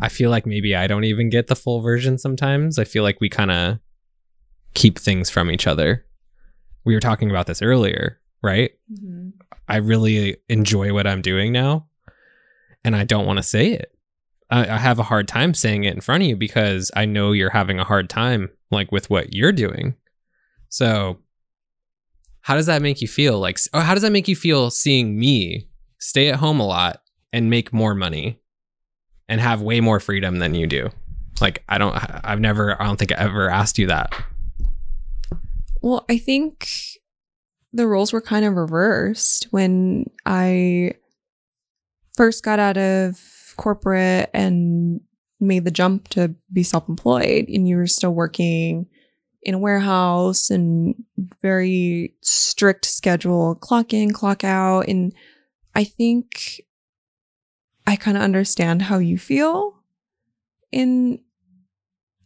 I 0.00 0.08
feel 0.08 0.30
like 0.30 0.44
maybe 0.44 0.74
I 0.74 0.88
don't 0.88 1.04
even 1.04 1.30
get 1.30 1.46
the 1.46 1.54
full 1.54 1.80
version 1.80 2.18
sometimes. 2.18 2.80
I 2.80 2.84
feel 2.84 3.04
like 3.04 3.20
we 3.20 3.28
kind 3.28 3.52
of 3.52 3.78
keep 4.74 4.98
things 4.98 5.30
from 5.30 5.52
each 5.52 5.68
other. 5.68 6.04
We 6.84 6.94
were 6.94 7.00
talking 7.00 7.30
about 7.30 7.46
this 7.46 7.62
earlier, 7.62 8.18
right? 8.42 8.72
Mm-hmm. 8.92 9.30
I 9.68 9.76
really 9.76 10.38
enjoy 10.48 10.92
what 10.92 11.06
I'm 11.06 11.22
doing 11.22 11.52
now 11.52 11.88
and 12.84 12.96
I 12.96 13.04
don't 13.04 13.26
want 13.26 13.38
to 13.38 13.42
say 13.42 13.72
it. 13.72 13.94
I, 14.50 14.60
I 14.62 14.78
have 14.78 14.98
a 14.98 15.04
hard 15.04 15.28
time 15.28 15.52
saying 15.54 15.84
it 15.84 15.94
in 15.94 16.00
front 16.00 16.22
of 16.22 16.28
you 16.28 16.36
because 16.36 16.90
I 16.96 17.04
know 17.04 17.32
you're 17.32 17.50
having 17.50 17.78
a 17.78 17.84
hard 17.84 18.08
time 18.08 18.50
like 18.70 18.90
with 18.90 19.10
what 19.10 19.34
you're 19.34 19.52
doing. 19.52 19.94
So 20.68 21.18
how 22.40 22.54
does 22.54 22.66
that 22.66 22.82
make 22.82 23.02
you 23.02 23.08
feel? 23.08 23.38
Like, 23.38 23.58
or 23.74 23.82
how 23.82 23.94
does 23.94 24.02
that 24.02 24.12
make 24.12 24.28
you 24.28 24.36
feel 24.36 24.70
seeing 24.70 25.18
me 25.18 25.68
stay 25.98 26.28
at 26.28 26.36
home 26.36 26.60
a 26.60 26.66
lot 26.66 27.02
and 27.32 27.50
make 27.50 27.72
more 27.72 27.94
money 27.94 28.40
and 29.28 29.40
have 29.40 29.60
way 29.60 29.80
more 29.80 30.00
freedom 30.00 30.38
than 30.38 30.54
you 30.54 30.66
do? 30.66 30.88
Like, 31.40 31.62
I 31.68 31.76
don't, 31.78 31.94
I've 32.24 32.40
never, 32.40 32.80
I 32.80 32.86
don't 32.86 32.98
think 32.98 33.12
I 33.12 33.16
ever 33.16 33.50
asked 33.50 33.78
you 33.78 33.88
that. 33.88 34.14
Well, 35.82 36.04
I 36.08 36.18
think 36.18 36.68
the 37.72 37.86
roles 37.86 38.12
were 38.12 38.20
kind 38.20 38.44
of 38.44 38.54
reversed 38.54 39.48
when 39.50 40.06
I 40.24 40.92
first 42.16 42.42
got 42.42 42.58
out 42.58 42.76
of 42.76 43.54
corporate 43.56 44.30
and 44.32 45.00
made 45.40 45.64
the 45.64 45.70
jump 45.70 46.08
to 46.08 46.34
be 46.52 46.62
self 46.62 46.88
employed, 46.88 47.46
and 47.48 47.68
you 47.68 47.76
were 47.76 47.86
still 47.86 48.12
working 48.12 48.86
in 49.42 49.54
a 49.54 49.58
warehouse 49.58 50.50
and 50.50 50.94
very 51.40 52.14
strict 52.22 52.84
schedule, 52.84 53.54
clock 53.54 53.92
in, 53.92 54.12
clock 54.12 54.42
out. 54.44 54.88
And 54.88 55.12
I 55.74 55.84
think 55.84 56.60
I 57.86 57.96
kind 57.96 58.16
of 58.16 58.22
understand 58.22 58.82
how 58.82 58.98
you 58.98 59.16
feel 59.16 59.80
in 60.72 61.20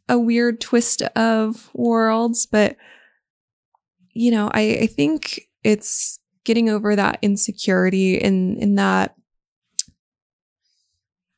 a 0.09 0.19
weird 0.19 0.61
twist 0.61 1.03
of 1.15 1.71
worlds, 1.75 2.47
but 2.47 2.77
you 4.12 4.31
know, 4.31 4.50
I, 4.52 4.78
I 4.83 4.87
think 4.87 5.49
it's 5.64 6.19
getting 6.45 6.69
over 6.69 6.97
that 6.97 7.19
insecurity 7.23 8.16
in 8.16 8.57
in 8.59 8.75
that 8.76 9.14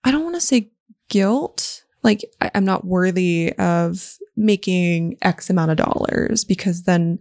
I 0.02 0.10
don't 0.10 0.24
want 0.24 0.36
to 0.36 0.40
say 0.40 0.70
guilt. 1.08 1.84
Like 2.02 2.22
I, 2.40 2.50
I'm 2.54 2.64
not 2.64 2.84
worthy 2.84 3.52
of 3.58 4.18
making 4.36 5.16
X 5.22 5.48
amount 5.48 5.70
of 5.70 5.76
dollars 5.76 6.44
because 6.44 6.82
then 6.82 7.18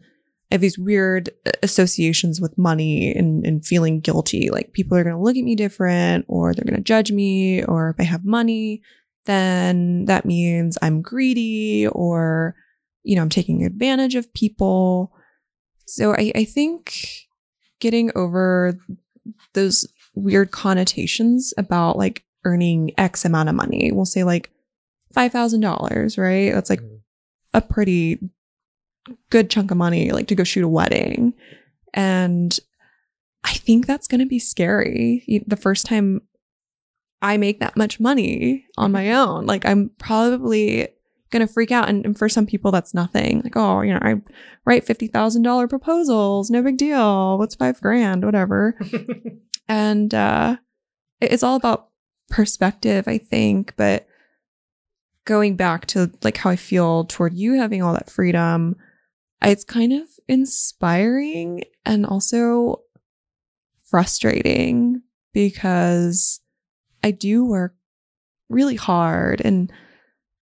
I 0.51 0.55
have 0.55 0.61
these 0.61 0.77
weird 0.77 1.29
associations 1.63 2.39
with 2.39 2.57
money 2.57 3.11
and, 3.11 3.45
and 3.45 3.65
feeling 3.65 4.01
guilty. 4.01 4.49
Like 4.51 4.73
people 4.73 4.97
are 4.97 5.03
going 5.03 5.15
to 5.15 5.21
look 5.21 5.37
at 5.37 5.43
me 5.43 5.55
different 5.55 6.25
or 6.27 6.53
they're 6.53 6.65
going 6.65 6.75
to 6.75 6.83
judge 6.83 7.11
me. 7.11 7.63
Or 7.63 7.89
if 7.89 7.95
I 7.99 8.03
have 8.03 8.25
money, 8.25 8.81
then 9.25 10.05
that 10.05 10.25
means 10.25 10.77
I'm 10.81 11.01
greedy 11.01 11.87
or, 11.87 12.55
you 13.03 13.15
know, 13.15 13.21
I'm 13.21 13.29
taking 13.29 13.63
advantage 13.63 14.15
of 14.15 14.33
people. 14.33 15.13
So 15.85 16.13
I, 16.13 16.31
I 16.35 16.45
think 16.45 17.27
getting 17.79 18.11
over 18.15 18.77
those 19.53 19.87
weird 20.15 20.51
connotations 20.51 21.53
about 21.57 21.97
like 21.97 22.23
earning 22.45 22.91
X 22.97 23.25
amount 23.25 23.49
of 23.49 23.55
money, 23.55 23.91
we'll 23.91 24.05
say 24.05 24.23
like 24.23 24.49
$5,000, 25.15 26.17
right? 26.17 26.53
That's 26.53 26.69
like 26.69 26.81
mm-hmm. 26.81 26.95
a 27.53 27.61
pretty 27.61 28.19
good 29.29 29.49
chunk 29.49 29.71
of 29.71 29.77
money, 29.77 30.11
like 30.11 30.27
to 30.27 30.35
go 30.35 30.43
shoot 30.43 30.63
a 30.63 30.67
wedding. 30.67 31.33
And 31.93 32.57
I 33.43 33.53
think 33.53 33.85
that's 33.85 34.07
going 34.07 34.19
to 34.19 34.25
be 34.25 34.39
scary 34.39 35.43
the 35.45 35.57
first 35.57 35.85
time 35.85 36.21
I 37.21 37.37
make 37.37 37.59
that 37.59 37.77
much 37.77 37.99
money 37.99 38.65
on 38.77 38.87
mm-hmm. 38.87 38.93
my 38.93 39.13
own. 39.13 39.45
Like, 39.45 39.65
I'm 39.65 39.91
probably 39.97 40.89
going 41.33 41.45
to 41.45 41.51
freak 41.51 41.71
out. 41.71 41.89
And, 41.89 42.05
and, 42.05 42.17
for 42.17 42.29
some 42.29 42.45
people, 42.45 42.71
that's 42.71 42.93
nothing. 42.93 43.41
Like, 43.43 43.57
oh, 43.57 43.81
you 43.81 43.91
know, 43.91 43.99
I 44.01 44.21
write 44.65 44.85
$50,000 44.85 45.69
proposals. 45.69 46.49
No 46.49 46.61
big 46.61 46.77
deal. 46.77 47.37
What's 47.37 47.55
five 47.55 47.81
grand? 47.81 48.23
Whatever. 48.23 48.79
and 49.67 50.13
uh, 50.13 50.57
it's 51.19 51.43
all 51.43 51.57
about 51.57 51.89
perspective, 52.29 53.07
I 53.07 53.17
think. 53.17 53.73
But 53.75 54.07
going 55.25 55.57
back 55.57 55.87
to 55.87 56.11
like 56.23 56.37
how 56.37 56.51
I 56.51 56.55
feel 56.55 57.05
toward 57.05 57.33
you 57.33 57.53
having 57.53 57.81
all 57.81 57.93
that 57.93 58.09
freedom, 58.09 58.77
it's 59.41 59.65
kind 59.65 59.91
of 59.91 60.07
inspiring 60.29 61.63
and 61.85 62.05
also 62.05 62.81
frustrating 63.83 65.01
because 65.33 66.39
I 67.03 67.11
do 67.11 67.45
work 67.45 67.75
really 68.49 68.75
hard 68.75 69.41
and 69.43 69.71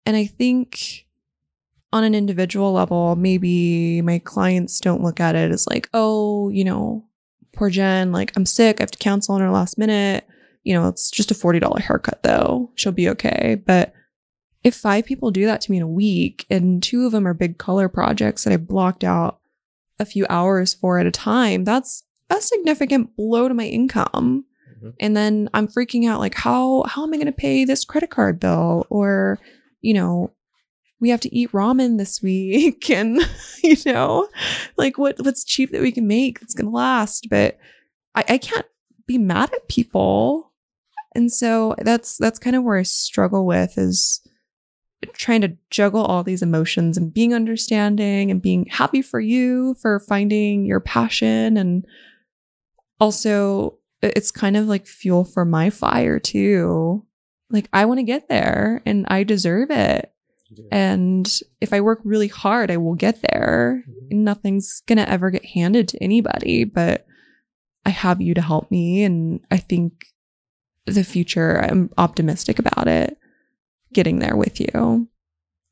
and 0.05 0.15
I 0.15 0.25
think 0.25 1.05
on 1.91 2.03
an 2.03 2.13
individual 2.13 2.71
level 2.71 3.15
maybe 3.15 4.01
my 4.01 4.19
clients 4.19 4.79
don't 4.79 5.03
look 5.03 5.19
at 5.19 5.35
it 5.35 5.51
as 5.51 5.67
like 5.67 5.89
oh 5.93 6.49
you 6.49 6.63
know 6.63 7.05
poor 7.53 7.69
Jen 7.69 8.11
like 8.11 8.31
I'm 8.35 8.45
sick 8.45 8.79
I 8.79 8.83
have 8.83 8.91
to 8.91 8.97
cancel 8.99 9.35
on 9.35 9.41
her 9.41 9.49
last 9.49 9.77
minute 9.77 10.27
you 10.63 10.73
know, 10.73 10.87
it's 10.87 11.09
just 11.09 11.31
a 11.31 11.35
$40 11.35 11.79
haircut 11.81 12.21
though. 12.23 12.71
She'll 12.75 12.91
be 12.91 13.09
okay. 13.09 13.61
But 13.65 13.93
if 14.63 14.75
five 14.75 15.05
people 15.05 15.31
do 15.31 15.45
that 15.45 15.61
to 15.61 15.71
me 15.71 15.77
in 15.77 15.83
a 15.83 15.87
week 15.87 16.45
and 16.49 16.83
two 16.83 17.05
of 17.05 17.11
them 17.11 17.27
are 17.27 17.33
big 17.33 17.57
color 17.57 17.87
projects 17.87 18.43
that 18.43 18.53
I 18.53 18.57
blocked 18.57 19.03
out 19.03 19.39
a 19.99 20.05
few 20.05 20.25
hours 20.29 20.73
for 20.73 20.99
at 20.99 21.05
a 21.07 21.11
time, 21.11 21.63
that's 21.63 22.03
a 22.29 22.41
significant 22.41 23.15
blow 23.15 23.47
to 23.47 23.53
my 23.53 23.65
income. 23.65 24.45
Mhm. 24.83 24.93
And 24.99 25.17
then 25.17 25.49
I'm 25.53 25.67
freaking 25.67 26.07
out 26.07 26.19
like 26.19 26.35
how 26.35 26.83
how 26.83 27.03
am 27.03 27.13
I 27.13 27.17
going 27.17 27.25
to 27.25 27.31
pay 27.31 27.65
this 27.65 27.85
credit 27.85 28.09
card 28.09 28.39
bill 28.39 28.85
or 28.89 29.39
you 29.81 29.93
know, 29.93 30.33
we 31.00 31.09
have 31.09 31.21
to 31.21 31.36
eat 31.36 31.51
ramen 31.51 31.98
this 31.98 32.21
week 32.21 32.89
and 32.89 33.19
you 33.63 33.75
know, 33.86 34.27
like 34.77 34.98
what 34.98 35.17
what's 35.19 35.43
cheap 35.43 35.71
that 35.71 35.81
we 35.81 35.91
can 35.91 36.07
make 36.07 36.39
that's 36.39 36.53
to 36.55 36.69
last, 36.69 37.27
but 37.29 37.57
I 38.15 38.24
I 38.29 38.38
can't 38.38 38.65
be 39.07 39.17
mad 39.17 39.51
at 39.53 39.67
people. 39.67 40.51
And 41.15 41.31
so 41.31 41.75
that's 41.79 42.17
that's 42.17 42.39
kind 42.39 42.55
of 42.55 42.63
where 42.63 42.77
I 42.77 42.83
struggle 42.83 43.45
with 43.45 43.77
is 43.77 44.21
trying 45.13 45.41
to 45.41 45.57
juggle 45.69 46.03
all 46.03 46.24
these 46.24 46.41
emotions 46.41 46.98
and 46.98 47.13
being 47.13 47.33
understanding 47.33 48.29
and 48.29 48.41
being 48.41 48.65
happy 48.65 49.01
for 49.01 49.19
you 49.19 49.75
for 49.75 50.00
finding 50.01 50.65
your 50.65 50.79
passion 50.79 51.57
and 51.57 51.86
also 53.00 53.77
it's 54.01 54.31
kind 54.31 54.57
of 54.57 54.67
like 54.67 54.86
fuel 54.86 55.24
for 55.25 55.45
my 55.45 55.69
fire 55.69 56.19
too. 56.19 57.05
Like 57.49 57.69
I 57.73 57.85
want 57.85 57.99
to 57.99 58.03
get 58.03 58.29
there 58.29 58.81
and 58.85 59.05
I 59.07 59.23
deserve 59.23 59.71
it. 59.71 60.13
And 60.71 61.31
if 61.61 61.73
I 61.73 61.81
work 61.81 62.01
really 62.03 62.27
hard, 62.27 62.71
I 62.71 62.77
will 62.77 62.95
get 62.95 63.21
there. 63.21 63.83
Mm-hmm. 63.87 64.23
Nothing's 64.23 64.81
going 64.87 64.97
to 64.97 65.07
ever 65.07 65.29
get 65.29 65.45
handed 65.45 65.87
to 65.89 66.03
anybody, 66.03 66.63
but 66.63 67.05
I 67.85 67.91
have 67.91 68.19
you 68.19 68.33
to 68.33 68.41
help 68.41 68.71
me. 68.71 69.03
And 69.03 69.41
I 69.51 69.57
think 69.57 70.07
the 70.87 71.03
future, 71.03 71.59
I'm 71.59 71.91
optimistic 71.99 72.57
about 72.57 72.87
it, 72.87 73.17
getting 73.93 74.19
there 74.19 74.35
with 74.35 74.59
you. 74.59 75.07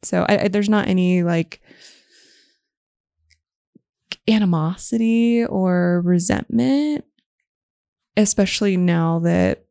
So 0.03 0.25
I, 0.29 0.43
I, 0.43 0.47
there's 0.47 0.69
not 0.69 0.87
any 0.87 1.23
like 1.23 1.59
animosity 4.27 5.43
or 5.43 6.01
resentment, 6.01 7.03
especially 8.15 8.77
now 8.77 9.19
that, 9.19 9.65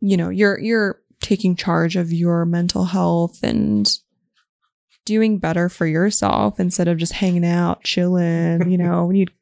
you 0.00 0.16
know, 0.16 0.28
you're, 0.28 0.60
you're, 0.60 1.00
taking 1.24 1.56
charge 1.56 1.96
of 1.96 2.12
your 2.12 2.44
mental 2.44 2.84
health 2.84 3.42
and 3.42 3.90
doing 5.06 5.38
better 5.38 5.68
for 5.68 5.86
yourself 5.86 6.60
instead 6.60 6.86
of 6.88 6.98
just 6.98 7.12
hanging 7.14 7.44
out, 7.46 7.82
chilling, 7.82 8.70
you 8.70 8.78
know, 8.78 9.06
when 9.06 9.16
you'd 9.16 9.32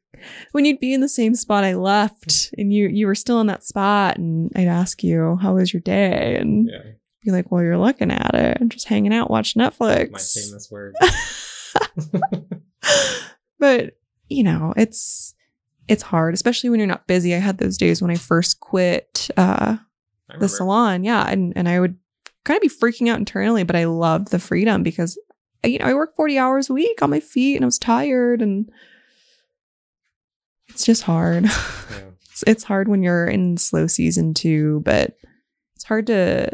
when 0.53 0.63
you'd 0.63 0.79
be 0.79 0.93
in 0.93 1.01
the 1.01 1.09
same 1.09 1.35
spot 1.35 1.65
I 1.65 1.73
left 1.75 2.53
and 2.57 2.71
you 2.71 2.87
you 2.87 3.05
were 3.07 3.15
still 3.15 3.41
in 3.41 3.47
that 3.47 3.63
spot 3.63 4.17
and 4.17 4.49
I'd 4.55 4.67
ask 4.67 5.03
you, 5.03 5.37
How 5.41 5.55
was 5.55 5.73
your 5.73 5.81
day? 5.81 6.37
And 6.39 6.69
Yeah. 6.71 6.91
be 7.23 7.31
like, 7.31 7.51
Well, 7.51 7.61
you're 7.61 7.77
looking 7.77 8.11
at 8.11 8.33
it 8.33 8.57
and 8.61 8.71
just 8.71 8.87
hanging 8.87 9.13
out, 9.13 9.29
watching 9.29 9.61
Netflix. 9.61 10.11
My 10.11 10.19
famous 10.19 10.69
word. 10.71 10.95
but 13.59 13.97
you 14.29 14.43
know, 14.43 14.73
it's 14.77 15.35
it's 15.89 16.03
hard, 16.03 16.33
especially 16.33 16.69
when 16.69 16.79
you're 16.79 16.87
not 16.87 17.07
busy. 17.07 17.35
I 17.35 17.39
had 17.39 17.57
those 17.57 17.77
days 17.77 18.01
when 18.01 18.11
I 18.11 18.15
first 18.15 18.59
quit 18.61 19.29
uh 19.35 19.77
the 20.39 20.49
salon 20.49 21.03
yeah 21.03 21.25
and 21.29 21.53
and 21.55 21.67
i 21.69 21.79
would 21.79 21.97
kind 22.45 22.57
of 22.57 22.61
be 22.61 22.69
freaking 22.69 23.09
out 23.09 23.19
internally 23.19 23.63
but 23.63 23.75
i 23.75 23.85
loved 23.85 24.29
the 24.31 24.39
freedom 24.39 24.83
because 24.83 25.17
you 25.63 25.77
know 25.79 25.85
i 25.85 25.93
work 25.93 26.15
40 26.15 26.37
hours 26.37 26.69
a 26.69 26.73
week 26.73 27.01
on 27.01 27.09
my 27.09 27.19
feet 27.19 27.55
and 27.55 27.63
i 27.63 27.67
was 27.67 27.79
tired 27.79 28.41
and 28.41 28.71
it's 30.69 30.85
just 30.85 31.03
hard. 31.03 31.45
Yeah. 31.91 32.09
it's, 32.31 32.43
it's 32.47 32.63
hard 32.63 32.87
when 32.87 33.03
you're 33.03 33.27
in 33.27 33.57
slow 33.57 33.85
season 33.85 34.33
too 34.33 34.81
but 34.85 35.17
it's 35.75 35.83
hard 35.83 36.07
to 36.07 36.49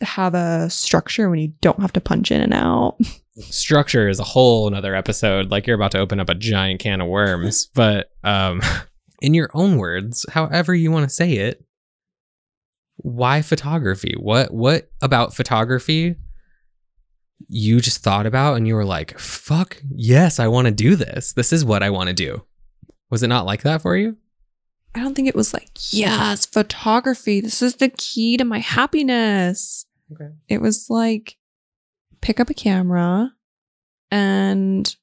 have 0.00 0.34
a 0.34 0.68
structure 0.68 1.30
when 1.30 1.38
you 1.38 1.52
don't 1.60 1.80
have 1.80 1.92
to 1.92 2.00
punch 2.00 2.32
in 2.32 2.40
and 2.40 2.52
out. 2.52 2.96
Structure 3.38 4.08
is 4.08 4.18
a 4.18 4.24
whole 4.24 4.66
another 4.66 4.94
episode 4.96 5.50
like 5.50 5.66
you're 5.66 5.76
about 5.76 5.92
to 5.92 5.98
open 5.98 6.18
up 6.18 6.28
a 6.28 6.34
giant 6.34 6.80
can 6.80 7.00
of 7.00 7.06
worms 7.06 7.68
but 7.74 8.10
um 8.24 8.60
in 9.22 9.32
your 9.34 9.48
own 9.54 9.76
words 9.76 10.26
however 10.30 10.74
you 10.74 10.90
want 10.90 11.08
to 11.08 11.14
say 11.14 11.34
it 11.34 11.64
why 13.02 13.42
photography? 13.42 14.14
What 14.18 14.52
what 14.52 14.90
about 15.00 15.34
photography 15.34 16.16
you 17.48 17.80
just 17.80 18.02
thought 18.02 18.24
about 18.24 18.54
and 18.54 18.68
you 18.68 18.74
were 18.74 18.84
like 18.84 19.18
fuck 19.18 19.82
yes 19.90 20.38
i 20.38 20.46
want 20.46 20.66
to 20.66 20.72
do 20.72 20.96
this. 20.96 21.32
This 21.32 21.52
is 21.52 21.64
what 21.64 21.82
i 21.82 21.90
want 21.90 22.08
to 22.08 22.14
do. 22.14 22.44
Was 23.10 23.22
it 23.22 23.28
not 23.28 23.46
like 23.46 23.62
that 23.62 23.82
for 23.82 23.96
you? 23.96 24.16
I 24.94 25.00
don't 25.00 25.14
think 25.14 25.28
it 25.28 25.34
was 25.34 25.52
like 25.52 25.70
yes 25.90 26.46
photography 26.46 27.40
this 27.40 27.62
is 27.62 27.76
the 27.76 27.88
key 27.88 28.36
to 28.36 28.44
my 28.44 28.58
happiness. 28.58 29.86
Okay. 30.12 30.30
It 30.48 30.60
was 30.60 30.86
like 30.88 31.36
pick 32.20 32.38
up 32.38 32.50
a 32.50 32.54
camera 32.54 33.32
and 34.10 34.94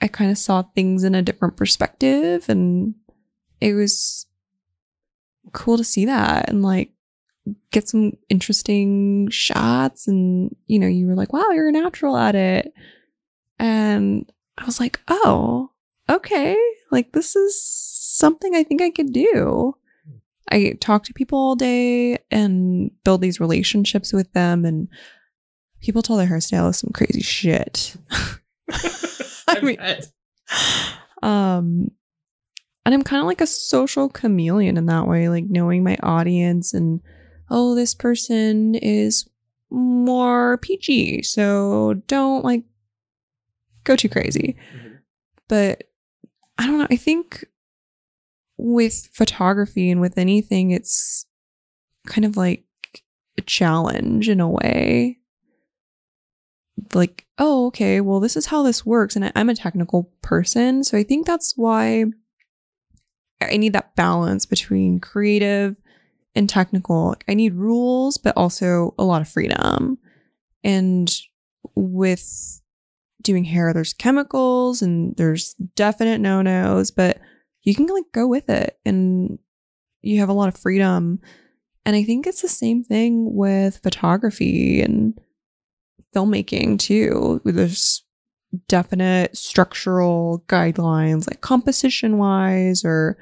I 0.00 0.08
kind 0.08 0.30
of 0.30 0.38
saw 0.38 0.62
things 0.62 1.04
in 1.04 1.14
a 1.14 1.22
different 1.22 1.56
perspective 1.56 2.48
and 2.48 2.94
it 3.60 3.74
was 3.74 4.26
cool 5.52 5.76
to 5.76 5.84
see 5.84 6.06
that 6.06 6.48
and 6.48 6.62
like 6.62 6.90
get 7.72 7.88
some 7.88 8.12
interesting 8.28 9.28
shots 9.30 10.06
and 10.06 10.54
you 10.66 10.78
know 10.78 10.86
you 10.86 11.06
were 11.06 11.16
like 11.16 11.32
wow 11.32 11.50
you're 11.50 11.68
a 11.68 11.72
natural 11.72 12.16
at 12.16 12.34
it. 12.34 12.72
And 13.58 14.30
I 14.58 14.64
was 14.64 14.80
like 14.80 15.00
oh 15.08 15.70
okay. 16.08 16.56
Like 16.90 17.12
this 17.12 17.36
is 17.36 17.62
something 17.62 18.54
I 18.54 18.62
think 18.62 18.82
I 18.82 18.90
could 18.90 19.12
do. 19.12 19.76
I 20.50 20.76
talk 20.80 21.04
to 21.04 21.14
people 21.14 21.38
all 21.38 21.56
day 21.56 22.18
and 22.30 22.90
build 23.04 23.22
these 23.22 23.40
relationships 23.40 24.12
with 24.12 24.32
them 24.32 24.64
and 24.64 24.88
people 25.80 26.02
tell 26.02 26.16
their 26.16 26.26
hairstylist 26.28 26.76
some 26.76 26.90
crazy 26.92 27.22
shit. 27.22 27.96
I 29.48 29.60
mean, 29.60 29.78
um 31.22 31.90
and 32.84 32.94
I'm 32.94 33.02
kind 33.02 33.20
of 33.20 33.26
like 33.26 33.40
a 33.40 33.46
social 33.46 34.08
chameleon 34.08 34.76
in 34.76 34.86
that 34.86 35.06
way, 35.06 35.28
like 35.28 35.44
knowing 35.48 35.84
my 35.84 35.96
audience 36.02 36.74
and 36.74 37.00
oh, 37.50 37.74
this 37.74 37.94
person 37.94 38.74
is 38.74 39.28
more 39.70 40.58
peachy, 40.58 41.22
so 41.22 41.94
don't 42.06 42.44
like 42.44 42.64
go 43.84 43.96
too 43.96 44.08
crazy. 44.08 44.56
Mm-hmm. 44.74 44.94
But 45.48 45.84
I 46.58 46.66
don't 46.66 46.78
know, 46.78 46.86
I 46.90 46.96
think 46.96 47.44
with 48.56 49.08
photography 49.12 49.90
and 49.90 50.00
with 50.00 50.18
anything, 50.18 50.70
it's 50.70 51.26
kind 52.06 52.24
of 52.24 52.36
like 52.36 52.64
a 53.38 53.42
challenge 53.42 54.28
in 54.28 54.40
a 54.40 54.48
way. 54.48 55.18
Like, 56.94 57.26
oh, 57.38 57.66
okay, 57.66 58.00
well, 58.00 58.20
this 58.20 58.36
is 58.36 58.46
how 58.46 58.62
this 58.62 58.84
works. 58.84 59.16
And 59.16 59.24
I, 59.24 59.32
I'm 59.34 59.48
a 59.48 59.54
technical 59.54 60.10
person. 60.22 60.84
So 60.84 60.96
I 60.96 61.02
think 61.02 61.26
that's 61.26 61.54
why 61.56 62.06
I 63.50 63.56
need 63.56 63.72
that 63.72 63.94
balance 63.96 64.46
between 64.46 65.00
creative 65.00 65.76
and 66.34 66.48
technical. 66.48 67.14
I 67.28 67.34
need 67.34 67.54
rules, 67.54 68.18
but 68.18 68.36
also 68.36 68.94
a 68.98 69.04
lot 69.04 69.20
of 69.20 69.28
freedom. 69.28 69.98
And 70.64 71.14
with 71.74 72.60
doing 73.22 73.44
hair, 73.44 73.72
there's 73.72 73.92
chemicals 73.92 74.82
and 74.82 75.14
there's 75.16 75.54
definite 75.76 76.20
no 76.20 76.42
nos, 76.42 76.90
but 76.90 77.20
you 77.62 77.74
can 77.74 77.86
like 77.86 78.10
go 78.12 78.26
with 78.26 78.48
it 78.48 78.78
and 78.84 79.38
you 80.00 80.20
have 80.20 80.28
a 80.28 80.34
lot 80.34 80.48
of 80.48 80.56
freedom. 80.56 81.20
And 81.84 81.96
I 81.96 82.04
think 82.04 82.26
it's 82.26 82.42
the 82.42 82.48
same 82.48 82.84
thing 82.84 83.34
with 83.34 83.78
photography 83.82 84.80
and 84.80 85.18
filmmaking 86.14 86.78
too. 86.78 87.40
There's 87.44 88.04
definite 88.68 89.36
structural 89.36 90.44
guidelines 90.48 91.28
like 91.28 91.40
composition 91.40 92.18
wise 92.18 92.84
or 92.84 93.16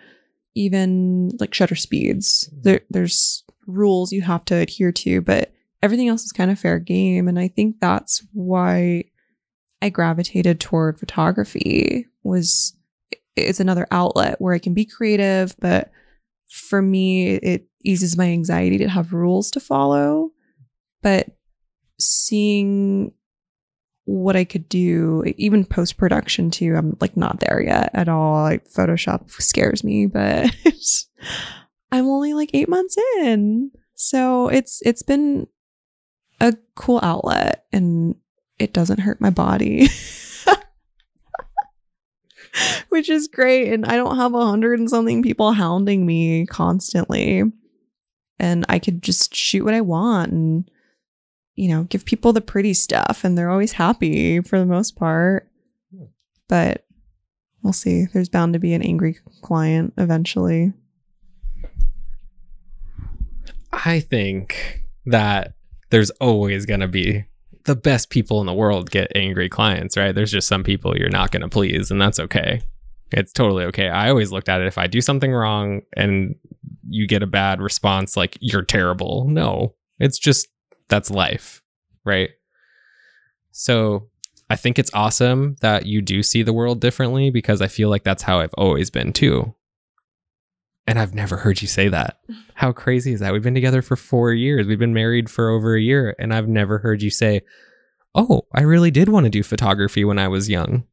even 0.55 1.31
like 1.39 1.55
shutter 1.55 1.77
speeds. 1.77 2.49
Mm-hmm. 2.49 2.63
There, 2.63 2.81
there's 2.91 3.45
rules 3.67 4.13
you 4.13 4.23
have 4.23 4.45
to 4.47 4.57
adhere 4.57 4.93
to, 4.93 5.21
but 5.21 5.53
everything 5.83 6.09
else 6.09 6.25
is 6.25 6.33
kind 6.33 6.51
of 6.51 6.59
fair 6.59 6.79
game. 6.79 7.29
And 7.29 7.39
I 7.39 7.49
think 7.49 7.77
that's 7.81 8.27
why 8.33 9.05
I 9.83 9.89
gravitated 9.89 10.61
toward 10.61 10.99
photography 10.99 12.07
was 12.23 12.77
it's 13.37 13.61
another 13.61 13.87
outlet 13.91 14.41
where 14.41 14.55
I 14.55 14.59
can 14.59 14.75
be 14.75 14.85
creative, 14.85 15.55
but 15.59 15.91
for 16.49 16.83
me, 16.83 17.37
it 17.37 17.67
eases 17.83 18.17
my 18.17 18.27
anxiety 18.27 18.79
to 18.79 18.89
have 18.89 19.13
rules 19.13 19.51
to 19.53 19.61
follow. 19.61 20.31
But 21.03 21.29
seeing 21.99 23.13
what 24.11 24.35
I 24.35 24.43
could 24.43 24.69
do, 24.69 25.23
even 25.37 25.65
post 25.65 25.97
production 25.97 26.51
too, 26.51 26.75
I'm 26.77 26.97
like 27.01 27.17
not 27.17 27.39
there 27.39 27.63
yet 27.63 27.91
at 27.95 28.09
all. 28.09 28.43
Like 28.43 28.69
Photoshop 28.69 29.31
scares 29.31 29.85
me, 29.85 30.07
but 30.07 30.53
I'm 31.93 32.07
only 32.07 32.35
like 32.35 32.51
eight 32.53 32.69
months 32.69 32.97
in. 33.19 33.71
So 33.95 34.49
it's 34.49 34.83
it's 34.85 35.05
been 35.05 35.47
a 36.41 36.57
cool 36.75 36.99
outlet 37.05 37.67
and 37.73 38.17
it 38.59 38.73
doesn't 38.73 38.99
hurt 38.99 39.21
my 39.21 39.31
body. 39.31 39.89
Which 42.89 43.09
is 43.09 43.29
great. 43.29 43.73
And 43.73 43.87
I 43.87 43.95
don't 43.95 44.17
have 44.17 44.35
a 44.35 44.45
hundred 44.45 44.81
and 44.81 44.91
something 44.91 45.23
people 45.23 45.53
hounding 45.53 46.05
me 46.05 46.47
constantly. 46.47 47.45
and 48.41 48.67
I 48.69 48.81
could 48.81 49.03
just 49.03 49.37
shoot 49.37 49.65
what 49.65 49.75
I 49.75 49.83
want 49.83 50.33
and 50.33 50.69
you 51.57 51.69
know, 51.69 51.85
give 51.85 52.05
people 52.05 52.33
the 52.33 52.41
pretty 52.41 52.75
stuff 52.75 53.23
and 53.25 53.37
they're 53.37 53.51
always 53.51 53.73
happy 53.73 54.41
for 54.41 54.59
the 54.59 54.67
most 54.67 54.97
part. 54.97 55.49
Hmm. 55.95 56.05
But 56.49 56.87
we'll 57.63 57.73
see. 57.73 58.07
There's 58.13 58.29
bound 58.29 58.55
to 58.55 58.59
be 58.59 58.75
an 58.75 58.83
angry 58.83 59.19
client 59.43 59.93
eventually. 59.97 60.73
I 63.73 64.01
think 64.01 64.83
that 65.07 65.55
there's 65.91 66.11
always 66.13 66.67
going 66.67 66.81
to 66.81 66.89
be 66.89 67.25
the 67.65 67.77
best 67.77 68.11
people 68.11 68.41
in 68.41 68.47
the 68.47 68.55
world 68.55 68.91
get 68.91 69.13
angry 69.15 69.49
clients, 69.49 69.97
right? 69.97 70.15
There's 70.15 70.33
just 70.33 70.49
some 70.49 70.65
people 70.65 70.97
you're 70.97 71.09
not 71.09 71.31
going 71.31 71.43
to 71.43 71.49
please, 71.49 71.91
and 71.91 72.01
that's 72.01 72.19
okay. 72.19 72.63
It's 73.13 73.33
totally 73.33 73.65
okay. 73.65 73.89
I 73.89 74.09
always 74.09 74.33
looked 74.33 74.49
at 74.49 74.61
it 74.61 74.67
if 74.67 74.79
I 74.79 74.87
do 74.87 75.01
something 75.01 75.33
wrong 75.33 75.83
and 75.97 76.37
you 76.89 77.07
get 77.07 77.23
a 77.23 77.27
bad 77.27 77.61
response, 77.61 78.17
like 78.17 78.39
you're 78.41 78.63
terrible. 78.63 79.27
No, 79.29 79.75
it's 79.99 80.19
just 80.19 80.49
that's 80.91 81.11
life, 81.11 81.63
right? 82.05 82.31
So 83.53 84.09
I 84.49 84.57
think 84.57 84.79
it's 84.79 84.91
awesome 84.93 85.57
that 85.61 85.87
you 85.87 86.03
do 86.03 86.23
see 86.23 86.43
the 86.43 86.53
world 86.53 86.81
differently 86.81 87.31
because 87.31 87.63
I 87.63 87.69
feel 87.69 87.89
like 87.89 88.05
that's 88.05 88.25
how 88.25 88.41
I've 88.41 88.55
always 88.59 88.91
been 88.91 89.13
too. 89.13 89.55
And 90.87 90.99
I've 90.99 91.15
never 91.15 91.37
heard 91.37 91.63
you 91.63 91.69
say 91.69 91.89
that. 91.89 92.19
How 92.55 92.73
crazy 92.73 93.13
is 93.13 93.21
that? 93.21 93.33
We've 93.33 93.45
been 93.45 93.55
together 93.55 93.81
for 93.81 93.97
four 93.97 94.33
years. 94.33 94.67
We've 94.67 94.79
been 94.79 94.93
married 94.93 95.31
for 95.31 95.49
over 95.49 95.77
a 95.77 95.81
year, 95.81 96.17
and 96.19 96.35
I've 96.35 96.49
never 96.49 96.79
heard 96.79 97.01
you 97.01 97.11
say, 97.11 97.43
Oh, 98.15 98.43
I 98.53 98.63
really 98.63 98.91
did 98.91 99.09
want 99.09 99.25
to 99.25 99.31
do 99.31 99.45
photography 99.45 100.05
when 100.05 100.19
I 100.19 100.27
was 100.27 100.51
young. 100.51 100.85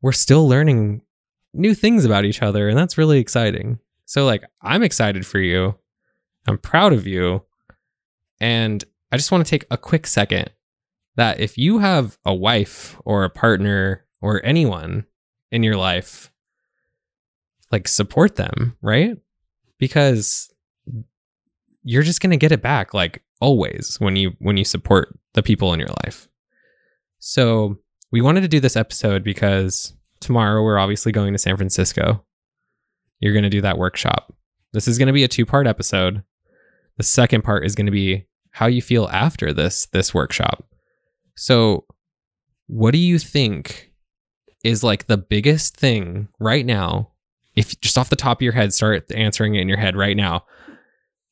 We're 0.00 0.12
still 0.12 0.48
learning 0.48 1.02
new 1.52 1.74
things 1.74 2.06
about 2.06 2.24
each 2.24 2.40
other, 2.40 2.68
and 2.68 2.78
that's 2.78 2.96
really 2.96 3.18
exciting. 3.18 3.78
So, 4.06 4.24
like, 4.24 4.42
I'm 4.62 4.82
excited 4.82 5.26
for 5.26 5.38
you. 5.38 5.74
I'm 6.46 6.56
proud 6.56 6.94
of 6.94 7.06
you. 7.06 7.42
And 8.40 8.84
I 9.10 9.16
just 9.16 9.32
want 9.32 9.44
to 9.44 9.50
take 9.50 9.66
a 9.70 9.76
quick 9.76 10.06
second 10.06 10.50
that 11.16 11.40
if 11.40 11.58
you 11.58 11.78
have 11.78 12.18
a 12.24 12.34
wife 12.34 13.00
or 13.04 13.24
a 13.24 13.30
partner 13.30 14.04
or 14.20 14.44
anyone 14.44 15.06
in 15.50 15.62
your 15.62 15.76
life 15.76 16.30
like 17.70 17.88
support 17.88 18.36
them, 18.36 18.76
right? 18.82 19.16
Because 19.78 20.52
you're 21.82 22.02
just 22.02 22.20
going 22.20 22.30
to 22.30 22.36
get 22.36 22.52
it 22.52 22.62
back 22.62 22.94
like 22.94 23.22
always 23.40 23.96
when 23.98 24.16
you 24.16 24.34
when 24.38 24.56
you 24.56 24.64
support 24.64 25.18
the 25.34 25.42
people 25.42 25.72
in 25.72 25.80
your 25.80 25.90
life. 26.04 26.28
So, 27.18 27.78
we 28.10 28.20
wanted 28.20 28.40
to 28.40 28.48
do 28.48 28.60
this 28.60 28.76
episode 28.76 29.22
because 29.22 29.92
tomorrow 30.20 30.62
we're 30.62 30.78
obviously 30.78 31.12
going 31.12 31.34
to 31.34 31.38
San 31.38 31.56
Francisco. 31.56 32.24
You're 33.20 33.34
going 33.34 33.42
to 33.42 33.50
do 33.50 33.60
that 33.60 33.76
workshop. 33.76 34.32
This 34.72 34.88
is 34.88 34.96
going 34.96 35.08
to 35.08 35.12
be 35.12 35.24
a 35.24 35.28
two-part 35.28 35.66
episode. 35.66 36.22
The 36.98 37.04
second 37.04 37.42
part 37.42 37.64
is 37.64 37.74
going 37.74 37.86
to 37.86 37.92
be 37.92 38.26
how 38.50 38.66
you 38.66 38.82
feel 38.82 39.08
after 39.10 39.52
this 39.52 39.86
this 39.86 40.12
workshop. 40.12 40.64
So, 41.36 41.86
what 42.66 42.90
do 42.90 42.98
you 42.98 43.18
think 43.18 43.92
is 44.64 44.84
like 44.84 45.06
the 45.06 45.16
biggest 45.16 45.76
thing 45.76 46.28
right 46.38 46.66
now 46.66 47.12
if 47.58 47.78
just 47.80 47.98
off 47.98 48.08
the 48.08 48.16
top 48.16 48.38
of 48.38 48.42
your 48.42 48.52
head, 48.52 48.72
start 48.72 49.10
answering 49.10 49.56
it 49.56 49.60
in 49.60 49.68
your 49.68 49.78
head 49.78 49.96
right 49.96 50.16
now. 50.16 50.44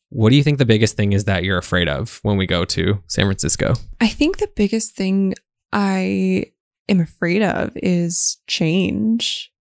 What 0.08 0.30
do 0.30 0.36
you 0.36 0.42
think 0.42 0.58
the 0.58 0.64
biggest 0.64 0.96
thing 0.96 1.12
is 1.12 1.24
that 1.24 1.44
you're 1.44 1.58
afraid 1.58 1.88
of 1.88 2.18
when 2.22 2.36
we 2.36 2.46
go 2.46 2.64
to 2.64 3.00
San 3.06 3.26
Francisco? 3.26 3.74
I 4.00 4.08
think 4.08 4.38
the 4.38 4.50
biggest 4.56 4.96
thing 4.96 5.34
I 5.72 6.46
am 6.88 7.00
afraid 7.00 7.42
of 7.42 7.76
is 7.76 8.38
change. 8.48 9.52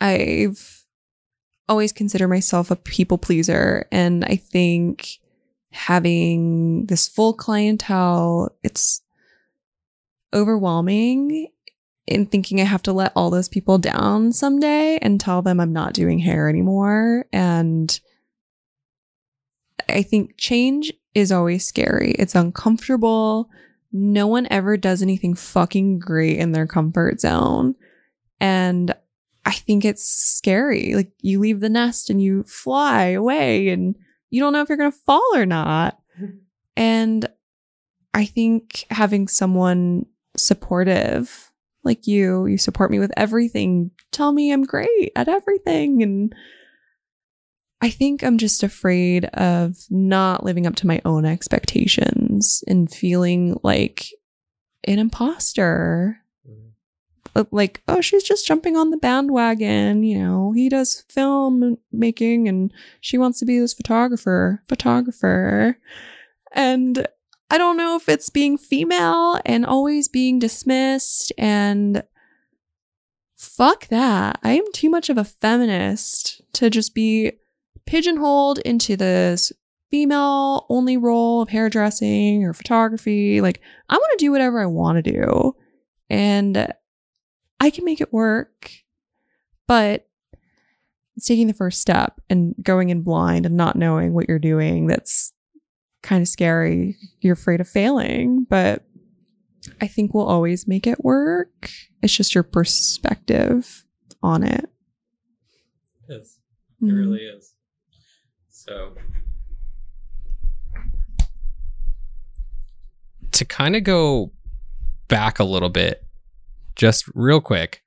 I've 0.00 0.84
always 1.68 1.92
considered 1.92 2.28
myself 2.28 2.70
a 2.70 2.76
people 2.76 3.18
pleaser. 3.18 3.86
And 3.92 4.24
I 4.24 4.36
think 4.36 5.18
having 5.72 6.86
this 6.86 7.08
full 7.08 7.34
clientele, 7.34 8.50
it's 8.62 9.02
overwhelming 10.34 11.48
in 12.06 12.26
thinking 12.26 12.60
I 12.60 12.64
have 12.64 12.82
to 12.82 12.92
let 12.92 13.12
all 13.16 13.30
those 13.30 13.48
people 13.48 13.78
down 13.78 14.32
someday 14.32 14.98
and 15.02 15.20
tell 15.20 15.42
them 15.42 15.60
I'm 15.60 15.72
not 15.72 15.92
doing 15.92 16.18
hair 16.18 16.48
anymore. 16.48 17.26
And 17.32 17.98
I 19.88 20.02
think 20.02 20.36
change 20.36 20.92
is 21.14 21.32
always 21.32 21.66
scary. 21.66 22.12
It's 22.12 22.34
uncomfortable. 22.34 23.48
No 23.92 24.26
one 24.26 24.46
ever 24.50 24.76
does 24.76 25.02
anything 25.02 25.34
fucking 25.34 25.98
great 25.98 26.38
in 26.38 26.52
their 26.52 26.66
comfort 26.66 27.20
zone. 27.20 27.74
And 28.40 28.94
I 29.44 29.52
think 29.52 29.84
it's 29.84 30.06
scary. 30.06 30.94
Like 30.94 31.12
you 31.22 31.40
leave 31.40 31.60
the 31.60 31.68
nest 31.68 32.10
and 32.10 32.20
you 32.20 32.42
fly 32.44 33.06
away 33.06 33.68
and 33.68 33.96
you 34.36 34.42
don't 34.42 34.52
know 34.52 34.60
if 34.60 34.68
you're 34.68 34.76
going 34.76 34.92
to 34.92 34.98
fall 34.98 35.30
or 35.34 35.46
not. 35.46 35.98
And 36.78 37.26
I 38.12 38.26
think 38.26 38.84
having 38.90 39.28
someone 39.28 40.04
supportive 40.36 41.50
like 41.86 42.06
you. 42.06 42.44
You 42.44 42.58
support 42.58 42.90
me 42.90 42.98
with 42.98 43.12
everything. 43.16 43.92
Tell 44.12 44.32
me 44.32 44.52
I'm 44.52 44.64
great 44.64 45.12
at 45.16 45.28
everything. 45.28 46.02
And 46.02 46.34
I 47.80 47.88
think 47.88 48.22
I'm 48.22 48.36
just 48.36 48.62
afraid 48.62 49.24
of 49.26 49.78
not 49.88 50.44
living 50.44 50.66
up 50.66 50.76
to 50.76 50.86
my 50.86 51.00
own 51.06 51.24
expectations 51.24 52.62
and 52.66 52.92
feeling 52.92 53.58
like 53.62 54.10
an 54.84 54.98
imposter. 54.98 56.18
Mm-hmm. 57.44 57.56
Like, 57.56 57.82
oh, 57.88 58.00
she's 58.00 58.22
just 58.22 58.46
jumping 58.46 58.76
on 58.76 58.90
the 58.90 58.96
bandwagon. 58.96 60.02
You 60.02 60.18
know, 60.18 60.52
he 60.52 60.68
does 60.68 61.04
film 61.08 61.78
making 61.92 62.48
and 62.48 62.72
she 63.00 63.18
wants 63.18 63.38
to 63.40 63.44
be 63.44 63.58
this 63.58 63.74
photographer, 63.74 64.62
photographer. 64.68 65.78
And 66.52 67.06
I 67.50 67.58
don't 67.58 67.76
know 67.76 67.96
if 67.96 68.08
it's 68.08 68.30
being 68.30 68.58
female 68.58 69.40
and 69.44 69.64
always 69.64 70.08
being 70.08 70.38
dismissed 70.38 71.32
and 71.38 72.02
fuck 73.36 73.88
that. 73.88 74.38
I 74.42 74.52
am 74.52 74.72
too 74.72 74.90
much 74.90 75.08
of 75.08 75.18
a 75.18 75.24
feminist 75.24 76.42
to 76.54 76.70
just 76.70 76.94
be 76.94 77.32
pigeonholed 77.86 78.58
into 78.60 78.96
this 78.96 79.52
female 79.90 80.66
only 80.68 80.96
role 80.96 81.42
of 81.42 81.50
hairdressing 81.50 82.44
or 82.44 82.52
photography. 82.52 83.40
Like, 83.40 83.60
I 83.88 83.96
want 83.96 84.18
to 84.18 84.24
do 84.24 84.32
whatever 84.32 84.60
I 84.60 84.66
want 84.66 85.04
to 85.04 85.12
do 85.12 85.54
and 86.10 86.72
I 87.60 87.70
can 87.70 87.84
make 87.84 88.00
it 88.00 88.12
work. 88.12 88.70
But 89.66 90.08
it's 91.16 91.26
taking 91.26 91.46
the 91.46 91.54
first 91.54 91.80
step 91.80 92.20
and 92.28 92.54
going 92.62 92.90
in 92.90 93.02
blind 93.02 93.46
and 93.46 93.56
not 93.56 93.76
knowing 93.76 94.12
what 94.12 94.28
you're 94.28 94.38
doing 94.38 94.86
that's 94.86 95.32
kind 96.02 96.22
of 96.22 96.28
scary. 96.28 96.96
You're 97.20 97.32
afraid 97.34 97.60
of 97.60 97.68
failing, 97.68 98.44
but 98.48 98.84
I 99.80 99.88
think 99.88 100.14
we'll 100.14 100.26
always 100.26 100.68
make 100.68 100.86
it 100.86 101.04
work. 101.04 101.70
It's 102.02 102.14
just 102.14 102.34
your 102.34 102.44
perspective 102.44 103.84
on 104.22 104.44
it. 104.44 104.70
It 106.08 106.14
is. 106.14 106.38
It 106.80 106.84
mm-hmm. 106.84 106.96
really 106.96 107.22
is. 107.22 107.54
So, 108.50 108.94
to 113.32 113.44
kind 113.44 113.76
of 113.76 113.84
go 113.84 114.32
back 115.08 115.38
a 115.38 115.44
little 115.44 115.68
bit, 115.68 116.05
just 116.76 117.04
real 117.14 117.40
quick, 117.40 117.82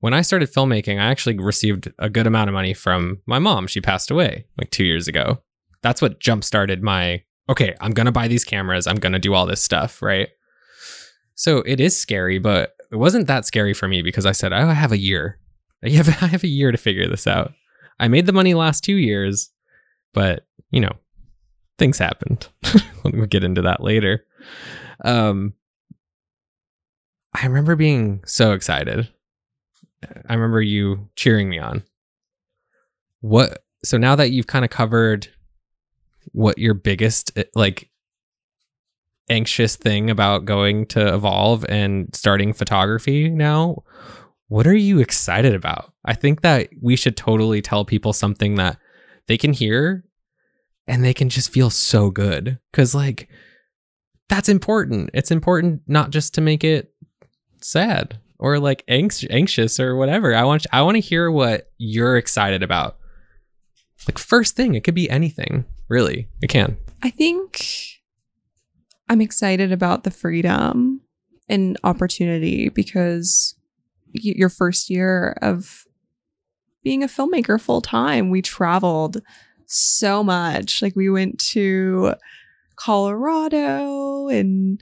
when 0.00 0.12
I 0.12 0.22
started 0.22 0.52
filmmaking, 0.52 1.00
I 1.00 1.10
actually 1.10 1.38
received 1.38 1.92
a 1.98 2.10
good 2.10 2.26
amount 2.26 2.48
of 2.48 2.54
money 2.54 2.74
from 2.74 3.22
my 3.26 3.38
mom. 3.38 3.66
She 3.66 3.80
passed 3.80 4.10
away 4.10 4.46
like 4.58 4.70
two 4.70 4.84
years 4.84 5.08
ago. 5.08 5.42
That's 5.82 6.02
what 6.02 6.20
jump 6.20 6.44
started 6.44 6.82
my 6.82 7.22
okay, 7.48 7.74
I'm 7.80 7.92
going 7.92 8.06
to 8.06 8.12
buy 8.12 8.28
these 8.28 8.44
cameras. 8.44 8.86
I'm 8.86 8.96
going 8.96 9.12
to 9.12 9.18
do 9.18 9.34
all 9.34 9.46
this 9.46 9.62
stuff, 9.62 10.02
right? 10.02 10.28
So 11.34 11.58
it 11.58 11.80
is 11.80 11.98
scary, 11.98 12.38
but 12.38 12.74
it 12.90 12.96
wasn't 12.96 13.26
that 13.28 13.44
scary 13.44 13.74
for 13.74 13.88
me 13.88 14.02
because 14.02 14.26
I 14.26 14.32
said, 14.32 14.52
oh, 14.52 14.68
I 14.68 14.72
have 14.72 14.92
a 14.92 14.98
year. 14.98 15.38
I 15.84 15.90
have, 15.90 16.08
I 16.22 16.26
have 16.26 16.44
a 16.44 16.48
year 16.48 16.72
to 16.72 16.78
figure 16.78 17.08
this 17.08 17.26
out. 17.26 17.52
I 17.98 18.08
made 18.08 18.26
the 18.26 18.32
money 18.32 18.54
last 18.54 18.84
two 18.84 18.96
years, 18.96 19.50
but 20.12 20.46
you 20.70 20.80
know, 20.80 20.92
things 21.78 21.98
happened. 21.98 22.48
we'll 23.04 23.26
get 23.26 23.44
into 23.44 23.62
that 23.62 23.82
later. 23.82 24.24
Um, 25.04 25.54
I 27.36 27.46
remember 27.46 27.76
being 27.76 28.22
so 28.24 28.52
excited. 28.52 29.08
I 30.28 30.34
remember 30.34 30.62
you 30.62 31.10
cheering 31.16 31.48
me 31.48 31.58
on. 31.58 31.82
What? 33.20 33.64
So 33.84 33.98
now 33.98 34.16
that 34.16 34.30
you've 34.30 34.46
kind 34.46 34.64
of 34.64 34.70
covered 34.70 35.28
what 36.32 36.58
your 36.58 36.74
biggest 36.74 37.32
eh, 37.36 37.44
like 37.54 37.90
anxious 39.28 39.76
thing 39.76 40.08
about 40.10 40.44
going 40.44 40.86
to 40.86 41.14
Evolve 41.14 41.64
and 41.68 42.14
starting 42.14 42.52
photography 42.52 43.28
now 43.28 43.82
what 44.48 44.66
are 44.66 44.76
you 44.76 45.00
excited 45.00 45.52
about 45.52 45.92
i 46.04 46.14
think 46.14 46.42
that 46.42 46.68
we 46.80 46.94
should 46.94 47.16
totally 47.16 47.60
tell 47.60 47.84
people 47.84 48.12
something 48.12 48.54
that 48.54 48.78
they 49.26 49.36
can 49.36 49.52
hear 49.52 50.04
and 50.86 51.04
they 51.04 51.12
can 51.12 51.28
just 51.28 51.52
feel 51.52 51.70
so 51.70 52.08
good 52.08 52.60
cuz 52.72 52.94
like 52.94 53.28
that's 54.28 54.48
important 54.48 55.10
it's 55.12 55.32
important 55.32 55.82
not 55.88 56.10
just 56.10 56.32
to 56.34 56.40
make 56.40 56.62
it 56.62 56.92
sad 57.60 58.18
or 58.38 58.58
like 58.58 58.84
anx- 58.88 59.24
anxious 59.30 59.80
or 59.80 59.96
whatever 59.96 60.34
i 60.34 60.44
want 60.44 60.66
i 60.72 60.82
want 60.82 60.94
to 60.94 61.00
hear 61.00 61.30
what 61.30 61.70
you're 61.78 62.16
excited 62.16 62.62
about 62.62 62.96
Like 64.06 64.18
first 64.18 64.54
thing, 64.56 64.74
it 64.74 64.84
could 64.84 64.94
be 64.94 65.10
anything. 65.10 65.64
Really, 65.88 66.28
it 66.42 66.48
can. 66.48 66.76
I 67.02 67.10
think 67.10 67.64
I'm 69.08 69.20
excited 69.20 69.72
about 69.72 70.04
the 70.04 70.10
freedom 70.10 71.00
and 71.48 71.76
opportunity 71.82 72.68
because 72.68 73.54
your 74.12 74.48
first 74.48 74.90
year 74.90 75.36
of 75.42 75.84
being 76.82 77.02
a 77.02 77.08
filmmaker 77.08 77.60
full 77.60 77.80
time, 77.80 78.30
we 78.30 78.42
traveled 78.42 79.22
so 79.66 80.22
much. 80.22 80.82
Like 80.82 80.94
we 80.94 81.10
went 81.10 81.38
to 81.52 82.14
Colorado 82.76 84.28
and 84.28 84.80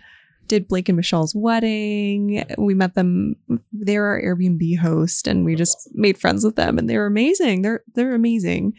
did 0.55 0.69
Blake 0.69 0.89
and 0.89 0.97
Michelle's 0.97 1.35
wedding. 1.35 2.45
We 2.59 2.75
met 2.75 2.95
them. 2.95 3.35
They 3.73 3.99
were 3.99 4.07
our 4.07 4.23
Airbnb 4.23 4.79
host, 4.79 5.27
and 5.27 5.45
we 5.45 5.57
just 5.57 5.91
made 5.95 6.17
friends 6.17 6.45
with 6.45 6.55
them, 6.55 6.79
and 6.79 6.89
they 6.89 6.97
were 6.97 7.07
amazing. 7.07 7.63
They're 7.63 7.83
they're 7.95 8.15
amazing. 8.15 8.75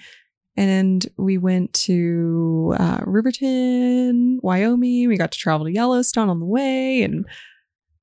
And 0.57 1.05
we 1.17 1.37
went 1.37 1.73
to 1.73 2.73
uh, 2.79 3.01
Riverton, 3.05 4.39
Wyoming. 4.41 5.09
We 5.09 5.17
got 5.17 5.33
to 5.33 5.37
travel 5.37 5.65
to 5.65 5.73
Yellowstone 5.73 6.29
on 6.29 6.39
the 6.39 6.45
way, 6.45 7.03
and 7.03 7.25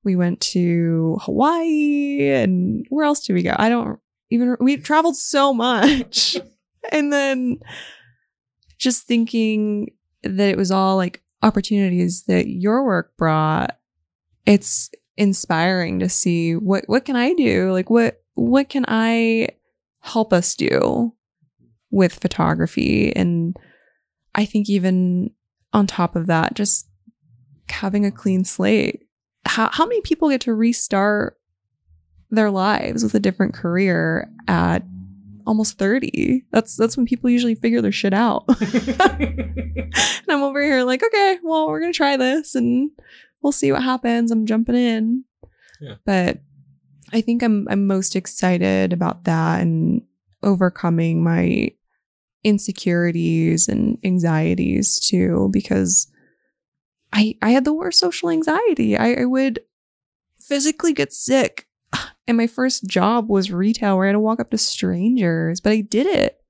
we 0.04 0.16
went 0.16 0.42
to 0.52 1.16
Hawaii. 1.22 2.28
And 2.28 2.84
where 2.90 3.06
else 3.06 3.26
did 3.26 3.32
we 3.32 3.42
go? 3.42 3.56
I 3.58 3.70
don't 3.70 3.98
even. 4.28 4.56
We 4.60 4.76
traveled 4.76 5.16
so 5.16 5.54
much, 5.54 6.36
and 6.92 7.10
then 7.10 7.58
just 8.76 9.06
thinking 9.06 9.94
that 10.22 10.50
it 10.50 10.58
was 10.58 10.70
all 10.70 10.96
like 10.96 11.22
opportunities 11.42 12.24
that 12.24 12.48
your 12.48 12.84
work 12.84 13.16
brought. 13.16 13.78
It's 14.46 14.90
inspiring 15.16 15.98
to 16.00 16.08
see 16.08 16.56
what 16.56 16.84
what 16.86 17.04
can 17.04 17.16
I 17.16 17.34
do? 17.34 17.72
Like 17.72 17.90
what 17.90 18.22
what 18.34 18.68
can 18.68 18.84
I 18.88 19.48
help 20.00 20.32
us 20.32 20.54
do 20.54 21.14
with 21.90 22.14
photography 22.14 23.14
and 23.14 23.56
I 24.34 24.46
think 24.46 24.68
even 24.70 25.30
on 25.72 25.86
top 25.86 26.16
of 26.16 26.26
that 26.26 26.54
just 26.54 26.88
having 27.68 28.04
a 28.04 28.10
clean 28.10 28.44
slate. 28.44 29.06
How 29.44 29.70
how 29.72 29.86
many 29.86 30.00
people 30.02 30.30
get 30.30 30.40
to 30.42 30.54
restart 30.54 31.38
their 32.30 32.50
lives 32.50 33.02
with 33.02 33.14
a 33.14 33.20
different 33.20 33.54
career 33.54 34.30
at 34.48 34.82
almost 35.46 35.78
30. 35.78 36.44
That's 36.50 36.76
that's 36.76 36.96
when 36.96 37.06
people 37.06 37.30
usually 37.30 37.54
figure 37.54 37.80
their 37.80 37.92
shit 37.92 38.14
out. 38.14 38.44
and 39.18 39.92
I'm 40.28 40.42
over 40.42 40.62
here 40.62 40.84
like, 40.84 41.02
okay, 41.02 41.38
well, 41.42 41.68
we're 41.68 41.80
gonna 41.80 41.92
try 41.92 42.16
this 42.16 42.54
and 42.54 42.90
we'll 43.42 43.52
see 43.52 43.72
what 43.72 43.82
happens. 43.82 44.30
I'm 44.30 44.46
jumping 44.46 44.76
in. 44.76 45.24
Yeah. 45.80 45.94
But 46.04 46.40
I 47.12 47.20
think 47.20 47.42
I'm 47.42 47.66
I'm 47.68 47.86
most 47.86 48.16
excited 48.16 48.92
about 48.92 49.24
that 49.24 49.60
and 49.60 50.02
overcoming 50.42 51.22
my 51.22 51.70
insecurities 52.44 53.68
and 53.68 53.98
anxieties 54.04 54.98
too, 54.98 55.48
because 55.52 56.10
I 57.12 57.36
I 57.42 57.50
had 57.50 57.64
the 57.64 57.74
worst 57.74 58.00
social 58.00 58.30
anxiety. 58.30 58.96
I, 58.96 59.22
I 59.22 59.24
would 59.24 59.60
physically 60.40 60.92
get 60.92 61.12
sick. 61.12 61.66
And 62.28 62.36
my 62.36 62.46
first 62.46 62.86
job 62.86 63.28
was 63.28 63.50
retail 63.50 63.96
where 63.96 64.06
I 64.06 64.08
had 64.08 64.12
to 64.12 64.20
walk 64.20 64.40
up 64.40 64.50
to 64.50 64.58
strangers, 64.58 65.60
but 65.60 65.72
I 65.72 65.80
did 65.80 66.06
it 66.06 66.40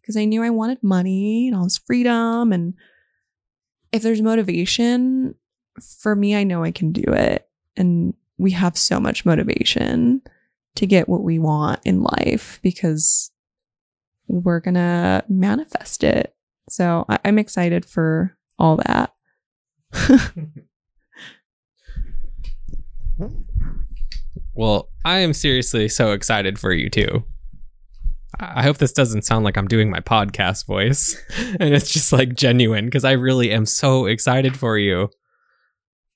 because 0.00 0.16
I 0.16 0.24
knew 0.24 0.42
I 0.42 0.50
wanted 0.50 0.82
money 0.82 1.48
and 1.48 1.56
all 1.56 1.64
this 1.64 1.78
freedom. 1.78 2.52
And 2.52 2.74
if 3.92 4.02
there's 4.02 4.20
motivation 4.20 5.34
for 6.00 6.14
me, 6.14 6.36
I 6.36 6.44
know 6.44 6.62
I 6.64 6.70
can 6.70 6.92
do 6.92 7.04
it. 7.06 7.48
And 7.76 8.14
we 8.36 8.50
have 8.50 8.76
so 8.76 9.00
much 9.00 9.24
motivation 9.24 10.20
to 10.74 10.86
get 10.86 11.08
what 11.08 11.22
we 11.22 11.38
want 11.38 11.80
in 11.84 12.02
life 12.02 12.58
because 12.62 13.30
we're 14.28 14.60
going 14.60 14.74
to 14.74 15.24
manifest 15.28 16.04
it. 16.04 16.34
So 16.68 17.04
I- 17.08 17.20
I'm 17.24 17.38
excited 17.38 17.84
for 17.86 18.36
all 18.58 18.76
that. 18.76 19.14
Well, 24.54 24.88
I 25.04 25.18
am 25.18 25.32
seriously 25.32 25.88
so 25.88 26.12
excited 26.12 26.58
for 26.58 26.72
you 26.72 26.88
too. 26.88 27.24
I 28.38 28.62
hope 28.62 28.78
this 28.78 28.92
doesn't 28.92 29.22
sound 29.22 29.44
like 29.44 29.56
I'm 29.56 29.68
doing 29.68 29.90
my 29.90 30.00
podcast 30.00 30.66
voice 30.66 31.20
and 31.60 31.74
it's 31.74 31.92
just 31.92 32.12
like 32.12 32.34
genuine 32.34 32.86
because 32.86 33.04
I 33.04 33.12
really 33.12 33.50
am 33.50 33.66
so 33.66 34.06
excited 34.06 34.56
for 34.56 34.78
you. 34.78 35.10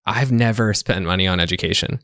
I've 0.07 0.33
never 0.33 0.73
spent 0.73 1.05
money 1.05 1.27
on 1.27 1.41
education. 1.41 2.01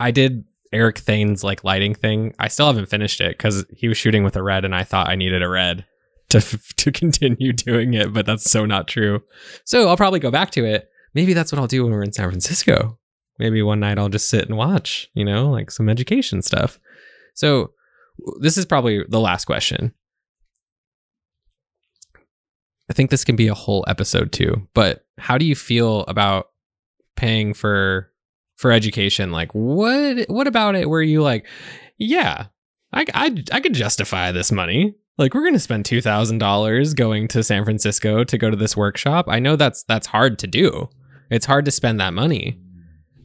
I 0.00 0.10
did 0.10 0.44
Eric 0.72 0.98
Thane's 0.98 1.44
like 1.44 1.64
lighting 1.64 1.94
thing. 1.94 2.34
I 2.38 2.48
still 2.48 2.66
haven't 2.66 2.90
finished 2.90 3.20
it 3.20 3.38
because 3.38 3.64
he 3.70 3.88
was 3.88 3.96
shooting 3.96 4.24
with 4.24 4.36
a 4.36 4.42
red 4.42 4.64
and 4.64 4.74
I 4.74 4.84
thought 4.84 5.08
I 5.08 5.14
needed 5.14 5.42
a 5.42 5.48
red 5.48 5.86
to 6.30 6.40
to 6.76 6.92
continue 6.92 7.52
doing 7.52 7.94
it, 7.94 8.12
but 8.12 8.26
that's 8.26 8.50
so 8.50 8.64
not 8.66 8.88
true. 8.88 9.22
So 9.64 9.88
I'll 9.88 9.96
probably 9.96 10.20
go 10.20 10.30
back 10.30 10.50
to 10.52 10.64
it. 10.64 10.88
Maybe 11.14 11.32
that's 11.32 11.50
what 11.50 11.60
I'll 11.60 11.66
do 11.66 11.84
when 11.84 11.92
we're 11.92 12.02
in 12.02 12.12
San 12.12 12.28
Francisco 12.28 12.98
maybe 13.38 13.62
one 13.62 13.80
night 13.80 13.98
I'll 13.98 14.08
just 14.08 14.28
sit 14.28 14.46
and 14.48 14.56
watch, 14.56 15.08
you 15.14 15.24
know, 15.24 15.50
like 15.50 15.70
some 15.70 15.88
education 15.88 16.42
stuff. 16.42 16.78
So 17.34 17.72
this 18.40 18.56
is 18.56 18.64
probably 18.64 19.04
the 19.08 19.20
last 19.20 19.44
question. 19.44 19.92
I 22.88 22.92
think 22.92 23.10
this 23.10 23.24
can 23.24 23.36
be 23.36 23.48
a 23.48 23.54
whole 23.54 23.84
episode 23.88 24.32
too, 24.32 24.68
but 24.72 25.04
how 25.18 25.38
do 25.38 25.44
you 25.44 25.56
feel 25.56 26.00
about 26.02 26.50
paying 27.16 27.52
for 27.52 28.12
for 28.56 28.70
education? 28.70 29.32
Like 29.32 29.52
what 29.52 30.28
what 30.28 30.46
about 30.46 30.76
it 30.76 30.88
where 30.88 31.02
you 31.02 31.22
like, 31.22 31.46
yeah, 31.98 32.46
I 32.92 33.04
I 33.12 33.44
I 33.52 33.60
could 33.60 33.74
justify 33.74 34.32
this 34.32 34.52
money. 34.52 34.94
Like 35.18 35.34
we're 35.34 35.42
going 35.42 35.54
to 35.54 35.60
spend 35.60 35.86
$2000 35.86 36.94
going 36.94 37.26
to 37.28 37.42
San 37.42 37.64
Francisco 37.64 38.22
to 38.22 38.36
go 38.36 38.50
to 38.50 38.56
this 38.56 38.76
workshop. 38.76 39.26
I 39.28 39.38
know 39.38 39.56
that's 39.56 39.82
that's 39.84 40.06
hard 40.06 40.38
to 40.40 40.46
do. 40.46 40.88
It's 41.30 41.46
hard 41.46 41.64
to 41.64 41.70
spend 41.70 41.98
that 42.00 42.12
money 42.12 42.60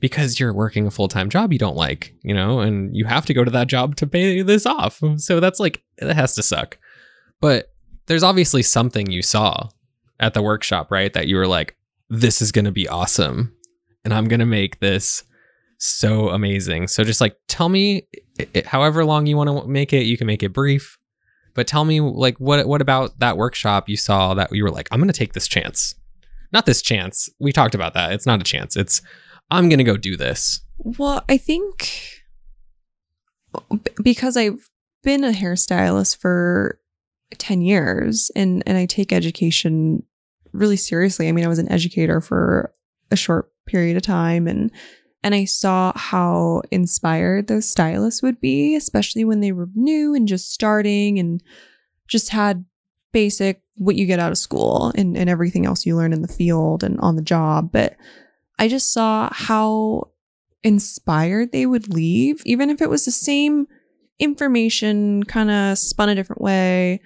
because 0.01 0.39
you're 0.39 0.53
working 0.53 0.85
a 0.85 0.91
full-time 0.91 1.29
job 1.29 1.53
you 1.53 1.59
don't 1.59 1.77
like, 1.77 2.13
you 2.23 2.33
know, 2.33 2.59
and 2.59 2.93
you 2.95 3.05
have 3.05 3.25
to 3.27 3.33
go 3.33 3.45
to 3.45 3.51
that 3.51 3.67
job 3.67 3.95
to 3.95 4.05
pay 4.07 4.41
this 4.41 4.65
off. 4.65 5.01
So 5.17 5.39
that's 5.39 5.59
like 5.59 5.81
it 5.97 6.13
has 6.13 6.35
to 6.35 6.43
suck. 6.43 6.77
But 7.39 7.71
there's 8.07 8.23
obviously 8.23 8.63
something 8.63 9.09
you 9.09 9.21
saw 9.21 9.69
at 10.19 10.33
the 10.33 10.41
workshop, 10.41 10.91
right? 10.91 11.13
That 11.13 11.27
you 11.27 11.37
were 11.37 11.47
like, 11.47 11.77
this 12.09 12.41
is 12.41 12.51
going 12.51 12.65
to 12.65 12.71
be 12.71 12.87
awesome 12.89 13.55
and 14.03 14.13
I'm 14.13 14.27
going 14.27 14.41
to 14.41 14.45
make 14.45 14.79
this 14.79 15.23
so 15.77 16.29
amazing. 16.29 16.87
So 16.87 17.03
just 17.03 17.21
like 17.21 17.35
tell 17.47 17.69
me 17.69 18.07
i- 18.39 18.47
i- 18.55 18.63
however 18.65 19.05
long 19.05 19.25
you 19.27 19.37
want 19.37 19.49
to 19.49 19.67
make 19.67 19.93
it, 19.93 20.03
you 20.03 20.17
can 20.17 20.27
make 20.27 20.43
it 20.43 20.49
brief. 20.53 20.97
But 21.53 21.67
tell 21.67 21.85
me 21.85 21.99
like 22.01 22.37
what 22.39 22.67
what 22.67 22.81
about 22.81 23.19
that 23.19 23.37
workshop 23.37 23.89
you 23.89 23.97
saw 23.97 24.33
that 24.35 24.51
you 24.51 24.63
were 24.63 24.71
like, 24.71 24.87
I'm 24.91 24.99
going 24.99 25.07
to 25.11 25.17
take 25.17 25.33
this 25.33 25.47
chance. 25.47 25.95
Not 26.53 26.65
this 26.65 26.81
chance. 26.81 27.29
We 27.39 27.51
talked 27.51 27.75
about 27.75 27.93
that. 27.93 28.11
It's 28.13 28.25
not 28.25 28.41
a 28.41 28.43
chance. 28.43 28.75
It's 28.75 29.01
I'm 29.51 29.69
going 29.69 29.79
to 29.79 29.83
go 29.83 29.97
do 29.97 30.17
this. 30.17 30.61
Well, 30.77 31.23
I 31.29 31.37
think 31.37 32.23
because 34.01 34.37
I've 34.37 34.69
been 35.03 35.23
a 35.23 35.31
hairstylist 35.31 36.17
for 36.17 36.79
10 37.37 37.61
years 37.61 38.31
and 38.35 38.63
and 38.65 38.77
I 38.77 38.85
take 38.85 39.13
education 39.13 40.03
really 40.53 40.77
seriously. 40.77 41.27
I 41.27 41.31
mean, 41.31 41.45
I 41.45 41.49
was 41.49 41.59
an 41.59 41.71
educator 41.71 42.21
for 42.21 42.73
a 43.11 43.15
short 43.15 43.51
period 43.65 43.97
of 43.97 44.03
time 44.03 44.47
and 44.47 44.71
and 45.23 45.35
I 45.35 45.45
saw 45.45 45.91
how 45.95 46.63
inspired 46.71 47.47
those 47.47 47.69
stylists 47.69 48.23
would 48.23 48.41
be, 48.41 48.75
especially 48.75 49.23
when 49.23 49.39
they 49.39 49.51
were 49.51 49.69
new 49.75 50.15
and 50.15 50.27
just 50.27 50.51
starting 50.51 51.19
and 51.19 51.43
just 52.07 52.29
had 52.29 52.65
basic 53.11 53.61
what 53.75 53.95
you 53.95 54.05
get 54.05 54.19
out 54.19 54.31
of 54.31 54.37
school 54.37 54.91
and, 54.95 55.15
and 55.15 55.29
everything 55.29 55.65
else 55.65 55.85
you 55.85 55.95
learn 55.95 56.13
in 56.13 56.21
the 56.21 56.27
field 56.27 56.83
and 56.83 56.99
on 57.01 57.17
the 57.17 57.21
job. 57.21 57.71
But 57.71 57.97
I 58.61 58.67
just 58.67 58.93
saw 58.93 59.27
how 59.33 60.11
inspired 60.63 61.51
they 61.51 61.65
would 61.65 61.91
leave, 61.91 62.43
even 62.45 62.69
if 62.69 62.79
it 62.79 62.91
was 62.91 63.05
the 63.05 63.11
same 63.11 63.65
information 64.19 65.23
kind 65.23 65.49
of 65.49 65.79
spun 65.79 66.09
a 66.09 66.15
different 66.15 66.43
way. 66.43 67.01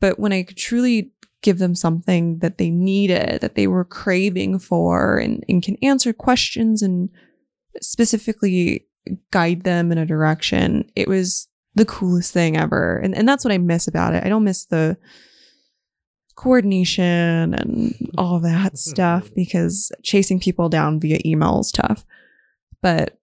But 0.00 0.20
when 0.20 0.32
I 0.32 0.44
could 0.44 0.56
truly 0.56 1.10
give 1.42 1.58
them 1.58 1.74
something 1.74 2.38
that 2.38 2.58
they 2.58 2.70
needed, 2.70 3.40
that 3.40 3.56
they 3.56 3.66
were 3.66 3.84
craving 3.84 4.60
for, 4.60 5.18
and, 5.18 5.44
and 5.48 5.60
can 5.60 5.76
answer 5.82 6.12
questions 6.12 6.82
and 6.82 7.10
specifically 7.80 8.86
guide 9.32 9.64
them 9.64 9.90
in 9.90 9.98
a 9.98 10.06
direction, 10.06 10.88
it 10.94 11.08
was 11.08 11.48
the 11.74 11.84
coolest 11.84 12.32
thing 12.32 12.56
ever. 12.56 12.98
And, 12.98 13.12
and 13.16 13.28
that's 13.28 13.44
what 13.44 13.52
I 13.52 13.58
miss 13.58 13.88
about 13.88 14.14
it. 14.14 14.24
I 14.24 14.28
don't 14.28 14.44
miss 14.44 14.66
the 14.66 14.96
coordination 16.36 17.54
and 17.54 18.10
all 18.18 18.40
that 18.40 18.78
stuff 18.90 19.30
because 19.34 19.92
chasing 20.02 20.40
people 20.40 20.68
down 20.68 21.00
via 21.00 21.20
email 21.24 21.60
is 21.60 21.72
tough. 21.72 22.04
But 22.80 23.18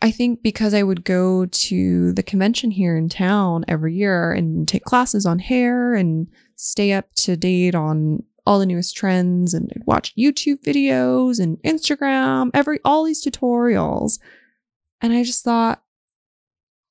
I 0.00 0.10
think 0.10 0.42
because 0.42 0.74
I 0.74 0.82
would 0.82 1.04
go 1.04 1.46
to 1.46 2.12
the 2.12 2.22
convention 2.22 2.70
here 2.70 2.96
in 2.96 3.08
town 3.08 3.64
every 3.66 3.94
year 3.94 4.32
and 4.32 4.68
take 4.68 4.84
classes 4.84 5.26
on 5.26 5.38
hair 5.38 5.94
and 5.94 6.28
stay 6.56 6.92
up 6.92 7.12
to 7.14 7.36
date 7.36 7.74
on 7.74 8.22
all 8.46 8.58
the 8.58 8.66
newest 8.66 8.96
trends 8.96 9.52
and 9.52 9.70
I'd 9.74 9.86
watch 9.86 10.14
YouTube 10.16 10.62
videos 10.62 11.38
and 11.38 11.58
Instagram, 11.64 12.50
every 12.54 12.80
all 12.84 13.04
these 13.04 13.24
tutorials. 13.24 14.18
And 15.00 15.12
I 15.12 15.22
just 15.22 15.44
thought, 15.44 15.82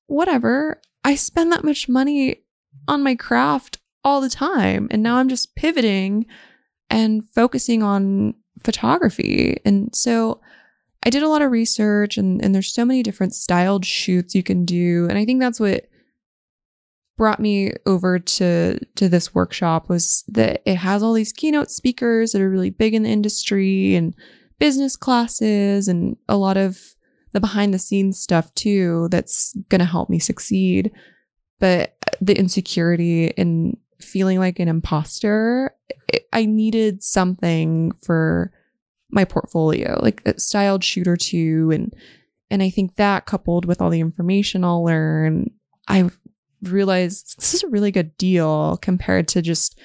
whatever, 0.07 0.81
I 1.03 1.15
spend 1.15 1.51
that 1.51 1.63
much 1.63 1.89
money 1.89 2.43
on 2.87 3.03
my 3.03 3.15
craft. 3.15 3.76
All 4.03 4.21
the 4.21 4.29
time. 4.29 4.87
And 4.91 5.03
now 5.03 5.17
I'm 5.17 5.29
just 5.29 5.55
pivoting 5.55 6.25
and 6.89 7.27
focusing 7.35 7.83
on 7.83 8.35
photography. 8.63 9.59
And 9.65 9.95
so 9.95 10.41
I 11.05 11.09
did 11.09 11.23
a 11.23 11.29
lot 11.29 11.41
of 11.41 11.51
research 11.51 12.17
and, 12.17 12.43
and 12.43 12.53
there's 12.53 12.73
so 12.73 12.85
many 12.85 13.03
different 13.03 13.35
styled 13.35 13.85
shoots 13.85 14.35
you 14.35 14.43
can 14.43 14.65
do. 14.65 15.07
And 15.09 15.17
I 15.17 15.25
think 15.25 15.39
that's 15.39 15.59
what 15.59 15.87
brought 17.17 17.39
me 17.39 17.73
over 17.85 18.19
to 18.19 18.79
to 18.95 19.09
this 19.09 19.33
workshop 19.33 19.89
was 19.89 20.23
that 20.27 20.61
it 20.65 20.75
has 20.75 21.01
all 21.01 21.13
these 21.13 21.33
keynote 21.33 21.71
speakers 21.71 22.31
that 22.31 22.41
are 22.41 22.49
really 22.49 22.69
big 22.69 22.93
in 22.93 23.03
the 23.03 23.09
industry 23.09 23.95
and 23.95 24.13
business 24.59 24.95
classes 24.95 25.87
and 25.87 26.15
a 26.29 26.37
lot 26.37 26.57
of 26.57 26.79
the 27.33 27.39
behind 27.39 27.73
the 27.73 27.79
scenes 27.79 28.19
stuff 28.19 28.53
too 28.53 29.07
that's 29.09 29.57
going 29.69 29.79
to 29.79 29.85
help 29.85 30.09
me 30.09 30.19
succeed 30.19 30.91
but 31.59 31.97
the 32.21 32.37
insecurity 32.37 33.35
and 33.37 33.75
feeling 33.99 34.39
like 34.39 34.59
an 34.59 34.67
imposter 34.67 35.73
i 36.33 36.45
needed 36.45 37.03
something 37.03 37.91
for 38.03 38.51
my 39.09 39.23
portfolio 39.23 39.99
like 40.01 40.21
a 40.25 40.39
styled 40.39 40.83
shoot 40.83 41.07
or 41.07 41.17
two 41.17 41.71
and 41.73 41.93
and 42.49 42.61
i 42.61 42.69
think 42.69 42.95
that 42.95 43.25
coupled 43.25 43.65
with 43.65 43.81
all 43.81 43.89
the 43.89 43.99
information 43.99 44.63
i'll 44.63 44.83
learn 44.83 45.49
i 45.87 46.09
realized 46.63 47.37
this 47.37 47.53
is 47.53 47.63
a 47.63 47.69
really 47.69 47.91
good 47.91 48.15
deal 48.17 48.77
compared 48.77 49.27
to 49.27 49.41
just 49.41 49.79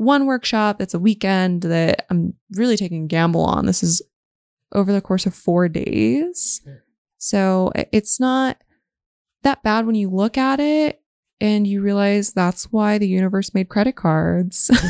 one 0.00 0.24
workshop 0.24 0.78
that's 0.78 0.94
a 0.94 0.98
weekend 0.98 1.60
that 1.60 2.06
I'm 2.10 2.32
really 2.52 2.78
taking 2.78 3.04
a 3.04 3.06
gamble 3.06 3.42
on. 3.42 3.66
This 3.66 3.82
is 3.82 4.00
over 4.72 4.92
the 4.92 5.02
course 5.02 5.26
of 5.26 5.34
four 5.34 5.68
days. 5.68 6.62
So 7.18 7.70
it's 7.92 8.18
not 8.18 8.56
that 9.42 9.62
bad 9.62 9.84
when 9.84 9.94
you 9.94 10.08
look 10.08 10.38
at 10.38 10.58
it 10.58 11.02
and 11.40 11.66
you 11.66 11.80
realize 11.80 12.32
that's 12.32 12.64
why 12.64 12.98
the 12.98 13.08
universe 13.08 13.54
made 13.54 13.68
credit 13.68 13.96
cards. 13.96 14.70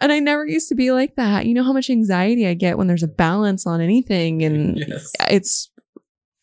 and 0.00 0.12
I 0.12 0.18
never 0.20 0.46
used 0.46 0.68
to 0.68 0.74
be 0.74 0.90
like 0.92 1.16
that. 1.16 1.46
You 1.46 1.54
know 1.54 1.62
how 1.62 1.72
much 1.72 1.90
anxiety 1.90 2.46
I 2.46 2.54
get 2.54 2.78
when 2.78 2.86
there's 2.88 3.02
a 3.02 3.08
balance 3.08 3.66
on 3.66 3.80
anything 3.80 4.42
and 4.42 4.78
yes. 4.88 5.12
it's 5.30 5.70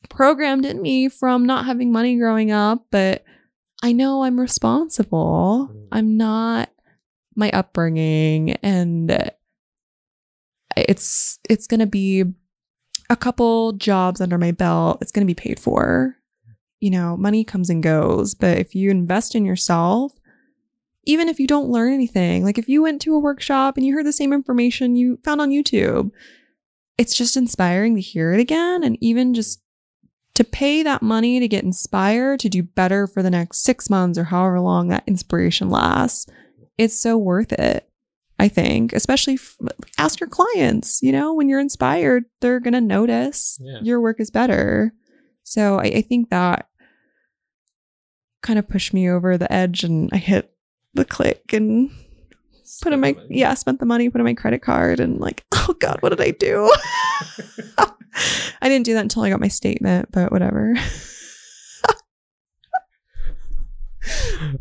programmed 0.09 0.65
in 0.65 0.81
me 0.81 1.09
from 1.09 1.45
not 1.45 1.65
having 1.65 1.91
money 1.91 2.17
growing 2.17 2.51
up, 2.51 2.85
but 2.91 3.23
I 3.83 3.91
know 3.93 4.23
I'm 4.23 4.39
responsible. 4.39 5.69
Mm. 5.71 5.87
I'm 5.91 6.17
not 6.17 6.69
my 7.35 7.49
upbringing 7.51 8.51
and 8.63 9.31
it's 10.77 11.39
it's 11.49 11.67
going 11.67 11.79
to 11.79 11.85
be 11.85 12.25
a 13.11 13.15
couple 13.17 13.73
jobs 13.73 14.21
under 14.21 14.37
my 14.37 14.51
belt. 14.51 14.99
It's 15.01 15.11
going 15.11 15.27
to 15.27 15.31
be 15.31 15.35
paid 15.35 15.59
for. 15.59 16.15
You 16.79 16.89
know, 16.89 17.17
money 17.17 17.43
comes 17.43 17.69
and 17.69 17.83
goes, 17.83 18.33
but 18.33 18.57
if 18.57 18.73
you 18.73 18.89
invest 18.89 19.35
in 19.35 19.45
yourself, 19.45 20.13
even 21.03 21.27
if 21.27 21.39
you 21.39 21.45
don't 21.45 21.69
learn 21.69 21.93
anything, 21.93 22.43
like 22.45 22.57
if 22.57 22.69
you 22.69 22.81
went 22.81 23.01
to 23.01 23.13
a 23.13 23.19
workshop 23.19 23.75
and 23.75 23.85
you 23.85 23.93
heard 23.93 24.05
the 24.05 24.13
same 24.13 24.31
information 24.31 24.95
you 24.95 25.19
found 25.25 25.41
on 25.41 25.49
YouTube, 25.49 26.11
it's 26.97 27.15
just 27.15 27.35
inspiring 27.35 27.95
to 27.95 28.01
hear 28.01 28.33
it 28.33 28.39
again 28.39 28.81
and 28.81 28.97
even 29.01 29.33
just 29.33 29.61
to 30.35 30.43
pay 30.45 30.81
that 30.81 31.01
money 31.01 31.39
to 31.39 31.47
get 31.47 31.65
inspired 31.65 32.39
to 32.39 32.49
do 32.49 32.63
better 32.63 33.07
for 33.07 33.21
the 33.21 33.29
next 33.29 33.63
six 33.63 33.89
months 33.89 34.17
or 34.17 34.23
however 34.23 34.61
long 34.61 34.87
that 34.87 35.03
inspiration 35.05 35.69
lasts, 35.69 36.27
it's 36.77 36.97
so 36.99 37.17
worth 37.17 37.51
it. 37.51 37.90
I 38.41 38.47
think, 38.47 38.91
especially 38.91 39.35
f- 39.35 39.55
ask 39.99 40.19
your 40.19 40.27
clients, 40.27 41.03
you 41.03 41.11
know, 41.11 41.35
when 41.35 41.47
you're 41.47 41.59
inspired, 41.59 42.25
they're 42.39 42.59
going 42.59 42.73
to 42.73 42.81
notice 42.81 43.59
yeah. 43.61 43.77
your 43.83 44.01
work 44.01 44.19
is 44.19 44.31
better. 44.31 44.95
So 45.43 45.77
I, 45.77 45.83
I 45.83 46.01
think 46.01 46.31
that 46.31 46.67
kind 48.41 48.57
of 48.57 48.67
pushed 48.67 48.95
me 48.95 49.07
over 49.07 49.37
the 49.37 49.51
edge 49.53 49.83
and 49.83 50.09
I 50.11 50.17
hit 50.17 50.51
the 50.95 51.05
click 51.05 51.53
and 51.53 51.91
put 52.81 52.93
in 52.93 52.99
my, 52.99 53.15
yeah, 53.29 53.53
spent 53.53 53.79
the 53.79 53.85
money, 53.85 54.09
put 54.09 54.19
in 54.19 54.25
my 54.25 54.33
credit 54.33 54.63
card 54.63 54.99
and 54.99 55.19
like, 55.19 55.45
oh 55.51 55.75
God, 55.79 55.97
what 55.99 56.09
did 56.09 56.21
I 56.21 56.31
do? 56.31 56.73
I 57.77 58.69
didn't 58.69 58.85
do 58.85 58.95
that 58.95 59.01
until 59.01 59.21
I 59.21 59.29
got 59.29 59.39
my 59.39 59.49
statement, 59.49 60.11
but 60.11 60.31
whatever. 60.31 60.73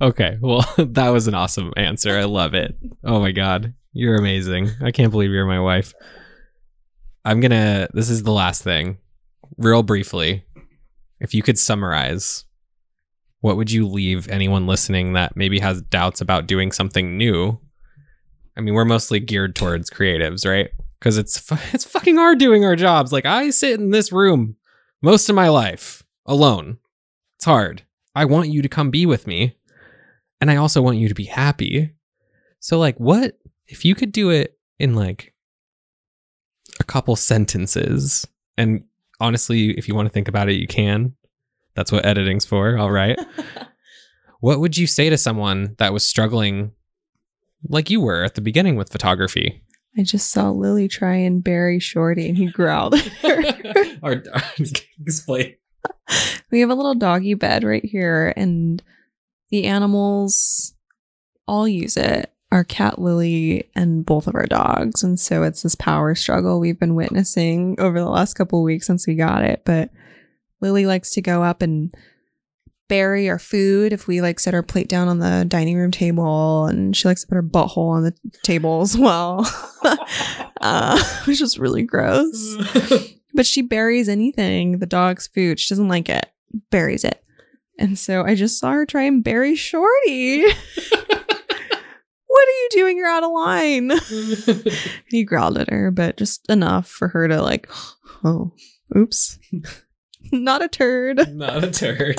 Okay. 0.00 0.38
Well, 0.40 0.64
that 0.78 1.08
was 1.08 1.26
an 1.26 1.34
awesome 1.34 1.72
answer. 1.76 2.16
I 2.18 2.24
love 2.24 2.54
it. 2.54 2.76
Oh 3.04 3.20
my 3.20 3.32
God. 3.32 3.74
You're 3.92 4.16
amazing. 4.16 4.70
I 4.82 4.90
can't 4.90 5.10
believe 5.10 5.30
you're 5.30 5.46
my 5.46 5.60
wife. 5.60 5.92
I'm 7.24 7.40
going 7.40 7.50
to, 7.50 7.88
this 7.92 8.08
is 8.08 8.22
the 8.22 8.32
last 8.32 8.62
thing. 8.62 8.98
Real 9.56 9.82
briefly, 9.82 10.44
if 11.18 11.34
you 11.34 11.42
could 11.42 11.58
summarize, 11.58 12.44
what 13.40 13.56
would 13.56 13.70
you 13.70 13.86
leave 13.86 14.28
anyone 14.28 14.66
listening 14.66 15.14
that 15.14 15.36
maybe 15.36 15.58
has 15.58 15.82
doubts 15.82 16.20
about 16.20 16.46
doing 16.46 16.72
something 16.72 17.16
new? 17.16 17.58
I 18.56 18.60
mean, 18.60 18.74
we're 18.74 18.84
mostly 18.84 19.18
geared 19.20 19.56
towards 19.56 19.90
creatives, 19.90 20.48
right? 20.48 20.70
because 21.00 21.18
it's 21.18 21.50
it's 21.74 21.84
fucking 21.84 22.16
hard 22.16 22.38
doing 22.38 22.64
our 22.64 22.76
jobs. 22.76 23.12
Like 23.12 23.26
I 23.26 23.50
sit 23.50 23.80
in 23.80 23.90
this 23.90 24.12
room 24.12 24.56
most 25.02 25.28
of 25.28 25.34
my 25.34 25.48
life 25.48 26.04
alone. 26.26 26.78
It's 27.36 27.46
hard. 27.46 27.82
I 28.14 28.26
want 28.26 28.50
you 28.50 28.60
to 28.62 28.68
come 28.68 28.90
be 28.90 29.06
with 29.06 29.26
me, 29.26 29.56
and 30.40 30.50
I 30.50 30.56
also 30.56 30.82
want 30.82 30.98
you 30.98 31.08
to 31.08 31.14
be 31.14 31.24
happy. 31.24 31.90
So 32.60 32.78
like, 32.78 32.98
what 32.98 33.38
if 33.66 33.84
you 33.84 33.94
could 33.94 34.12
do 34.12 34.30
it 34.30 34.58
in 34.78 34.94
like 34.94 35.34
a 36.78 36.84
couple 36.84 37.16
sentences? 37.16 38.26
And 38.56 38.84
honestly, 39.20 39.76
if 39.78 39.88
you 39.88 39.94
want 39.94 40.06
to 40.06 40.12
think 40.12 40.28
about 40.28 40.48
it, 40.48 40.54
you 40.54 40.66
can. 40.66 41.14
That's 41.74 41.92
what 41.92 42.04
editing's 42.04 42.44
for. 42.44 42.76
All 42.76 42.90
right. 42.90 43.18
what 44.40 44.60
would 44.60 44.76
you 44.76 44.86
say 44.86 45.10
to 45.10 45.18
someone 45.18 45.76
that 45.78 45.92
was 45.92 46.06
struggling 46.06 46.72
like 47.68 47.90
you 47.90 48.00
were 48.00 48.24
at 48.24 48.34
the 48.34 48.40
beginning 48.40 48.76
with 48.76 48.90
photography? 48.90 49.62
I 49.98 50.02
just 50.02 50.30
saw 50.30 50.50
Lily 50.50 50.88
try 50.88 51.16
and 51.16 51.42
bury 51.42 51.80
Shorty 51.80 52.28
and 52.28 52.36
he 52.36 52.46
growled 52.46 52.94
at 52.94 53.06
her. 53.06 53.98
our, 54.02 54.22
explain. 55.00 55.56
We 56.50 56.60
have 56.60 56.70
a 56.70 56.74
little 56.74 56.96
doggy 56.96 57.34
bed 57.34 57.62
right 57.62 57.84
here 57.84 58.34
and 58.36 58.82
the 59.50 59.64
animals 59.64 60.74
all 61.46 61.68
use 61.68 61.96
it. 61.96 62.32
Our 62.52 62.64
cat 62.64 63.00
Lily 63.00 63.70
and 63.76 64.04
both 64.04 64.26
of 64.26 64.34
our 64.34 64.46
dogs. 64.46 65.04
And 65.04 65.20
so 65.20 65.44
it's 65.44 65.62
this 65.62 65.76
power 65.76 66.14
struggle 66.16 66.58
we've 66.58 66.80
been 66.80 66.96
witnessing 66.96 67.76
over 67.78 68.00
the 68.00 68.08
last 68.08 68.34
couple 68.34 68.62
weeks 68.62 68.86
since 68.86 69.06
we 69.06 69.14
got 69.14 69.44
it. 69.44 69.62
But 69.64 69.90
Lily 70.60 70.84
likes 70.86 71.10
to 71.12 71.22
go 71.22 71.44
up 71.44 71.62
and 71.62 71.94
bury 72.90 73.30
our 73.30 73.38
food 73.38 73.92
if 73.92 74.08
we 74.08 74.20
like 74.20 74.40
set 74.40 74.52
our 74.52 74.64
plate 74.64 74.88
down 74.88 75.06
on 75.06 75.20
the 75.20 75.44
dining 75.46 75.76
room 75.76 75.92
table 75.92 76.66
and 76.66 76.96
she 76.96 77.06
likes 77.06 77.20
to 77.20 77.28
put 77.28 77.36
her 77.36 77.42
butthole 77.42 77.90
on 77.90 78.02
the 78.02 78.12
table 78.42 78.80
as 78.80 78.98
well 78.98 79.48
uh, 80.60 81.00
which 81.24 81.40
is 81.40 81.56
really 81.56 81.84
gross 81.84 82.56
but 83.34 83.46
she 83.46 83.62
buries 83.62 84.08
anything 84.08 84.80
the 84.80 84.86
dog's 84.86 85.28
food 85.28 85.60
she 85.60 85.72
doesn't 85.72 85.86
like 85.86 86.08
it 86.08 86.32
buries 86.72 87.04
it 87.04 87.22
and 87.80 87.98
so 87.98 88.22
i 88.24 88.36
just 88.36 88.60
saw 88.60 88.70
her 88.70 88.86
try 88.86 89.02
and 89.02 89.24
bury 89.24 89.56
shorty 89.56 90.42
what 92.26 92.48
are 92.48 92.60
you 92.62 92.68
doing 92.70 92.96
you're 92.96 93.08
out 93.08 93.24
of 93.24 93.32
line 93.32 93.90
he 95.08 95.24
growled 95.24 95.58
at 95.58 95.70
her 95.70 95.90
but 95.90 96.16
just 96.16 96.48
enough 96.48 96.86
for 96.86 97.08
her 97.08 97.26
to 97.26 97.42
like 97.42 97.68
oh 98.24 98.52
oops 98.96 99.38
not 100.32 100.62
a 100.62 100.68
turd. 100.68 101.34
Not 101.34 101.64
a 101.64 101.70
turd. 101.70 102.18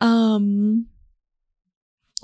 um 0.00 0.86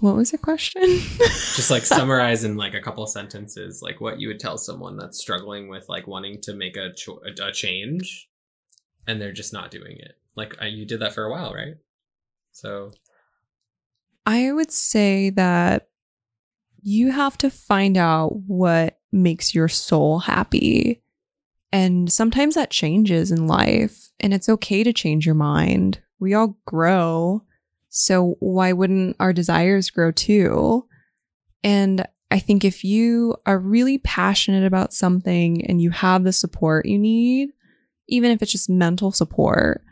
what 0.01 0.17
was 0.17 0.31
the 0.31 0.39
question? 0.39 0.83
Just 1.19 1.71
like 1.71 1.85
summarize 1.85 2.43
in 2.43 2.57
like 2.57 2.73
a 2.73 2.81
couple 2.81 3.07
sentences, 3.07 3.83
like 3.83 4.01
what 4.01 4.19
you 4.19 4.29
would 4.29 4.41
tell 4.41 4.57
someone 4.57 4.97
that's 4.97 5.19
struggling 5.19 5.69
with 5.69 5.91
like 5.91 6.07
wanting 6.07 6.41
to 6.43 6.55
make 6.55 6.79
a 6.79 6.95
cho- 6.95 7.21
a 7.43 7.53
change, 7.53 8.30
and 9.07 9.21
they're 9.21 9.33
just 9.33 9.53
not 9.53 9.71
doing 9.71 9.97
it. 9.99 10.17
Like 10.37 10.61
uh, 10.61 10.67
you 10.67 10.87
did 10.87 11.01
that 11.01 11.15
for 11.15 11.25
a 11.25 11.31
while, 11.31 11.53
right? 11.53 11.75
So, 12.53 12.93
I 14.27 14.53
would 14.53 14.73
say 14.73 15.31
that 15.31 15.89
you 16.83 17.11
have 17.11 17.37
to 17.39 17.51
find 17.51 17.97
out 17.97 18.37
what 18.47 18.99
makes 19.13 19.55
your 19.55 19.69
soul 19.69 20.21
happy 20.21 21.03
and 21.73 22.11
sometimes 22.11 22.57
that 22.57 22.71
changes 22.71 23.31
in 23.31 23.47
life, 23.47 24.11
and 24.19 24.35
it's 24.35 24.49
okay 24.49 24.83
to 24.83 24.93
change 24.93 25.25
your 25.25 25.35
mind. 25.35 26.01
We 26.19 26.35
all 26.35 26.57
grow. 26.67 27.45
So 27.89 28.37
why 28.41 28.73
wouldn't 28.73 29.17
our 29.21 29.33
desires 29.33 29.91
grow 29.91 30.11
too? 30.11 30.87
And 31.63 32.07
I 32.31 32.39
think 32.39 32.65
if 32.65 32.85
you 32.85 33.37
are 33.47 33.59
really 33.59 33.99
passionate 33.99 34.65
about 34.65 34.93
something 34.93 35.65
and 35.67 35.81
you 35.81 35.91
have 35.91 36.25
the 36.25 36.33
support 36.33 36.87
you 36.87 36.99
need, 36.99 37.51
even 38.11 38.31
if 38.31 38.43
it's 38.43 38.53
just 38.53 38.69
mental 38.69 39.13
support, 39.13 39.83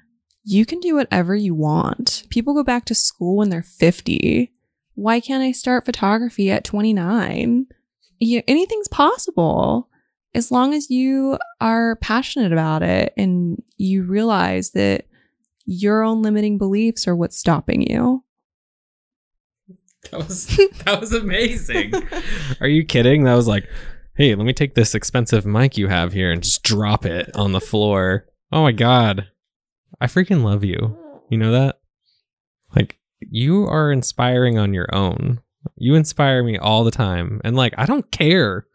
you 0.44 0.66
can 0.66 0.80
do 0.80 0.94
whatever 0.94 1.34
you 1.34 1.54
want. 1.54 2.24
People 2.30 2.54
go 2.54 2.64
back 2.64 2.84
to 2.86 2.94
school 2.94 3.36
when 3.36 3.50
they're 3.50 3.62
50. 3.62 4.52
Why 4.94 5.20
can't 5.20 5.42
I 5.42 5.52
start 5.52 5.84
photography 5.84 6.50
at 6.50 6.64
29? 6.64 7.66
Yeah, 8.20 8.40
anything's 8.48 8.88
possible 8.88 9.88
as 10.34 10.50
long 10.50 10.74
as 10.74 10.90
you 10.90 11.38
are 11.60 11.96
passionate 11.96 12.52
about 12.52 12.82
it 12.82 13.12
and 13.16 13.62
you 13.76 14.02
realize 14.02 14.70
that 14.72 15.06
your 15.64 16.02
own 16.02 16.22
limiting 16.22 16.58
beliefs 16.58 17.06
are 17.06 17.16
what's 17.16 17.38
stopping 17.38 17.82
you. 17.82 18.24
That 20.10 20.18
was 20.18 20.46
that 20.84 21.00
was 21.00 21.12
amazing. 21.12 21.92
Are 22.60 22.68
you 22.68 22.84
kidding? 22.84 23.24
That 23.24 23.34
was 23.34 23.46
like, 23.46 23.68
hey, 24.18 24.34
let 24.34 24.44
me 24.44 24.52
take 24.52 24.74
this 24.74 24.96
expensive 24.96 25.46
mic 25.46 25.78
you 25.78 25.86
have 25.86 26.12
here 26.12 26.32
and 26.32 26.42
just 26.42 26.64
drop 26.64 27.06
it 27.06 27.30
on 27.36 27.52
the 27.52 27.60
floor. 27.60 28.26
Oh 28.50 28.62
my 28.62 28.72
god. 28.72 29.28
I 30.00 30.08
freaking 30.08 30.42
love 30.42 30.64
you. 30.64 30.98
You 31.30 31.38
know 31.38 31.52
that? 31.52 31.78
Like 32.74 32.98
you 33.20 33.68
are 33.68 33.92
inspiring 33.92 34.58
on 34.58 34.74
your 34.74 34.92
own. 34.92 35.40
You 35.76 35.94
inspire 35.94 36.42
me 36.42 36.58
all 36.58 36.82
the 36.82 36.90
time. 36.90 37.40
And 37.44 37.54
like 37.54 37.74
I 37.78 37.86
don't 37.86 38.10
care 38.10 38.66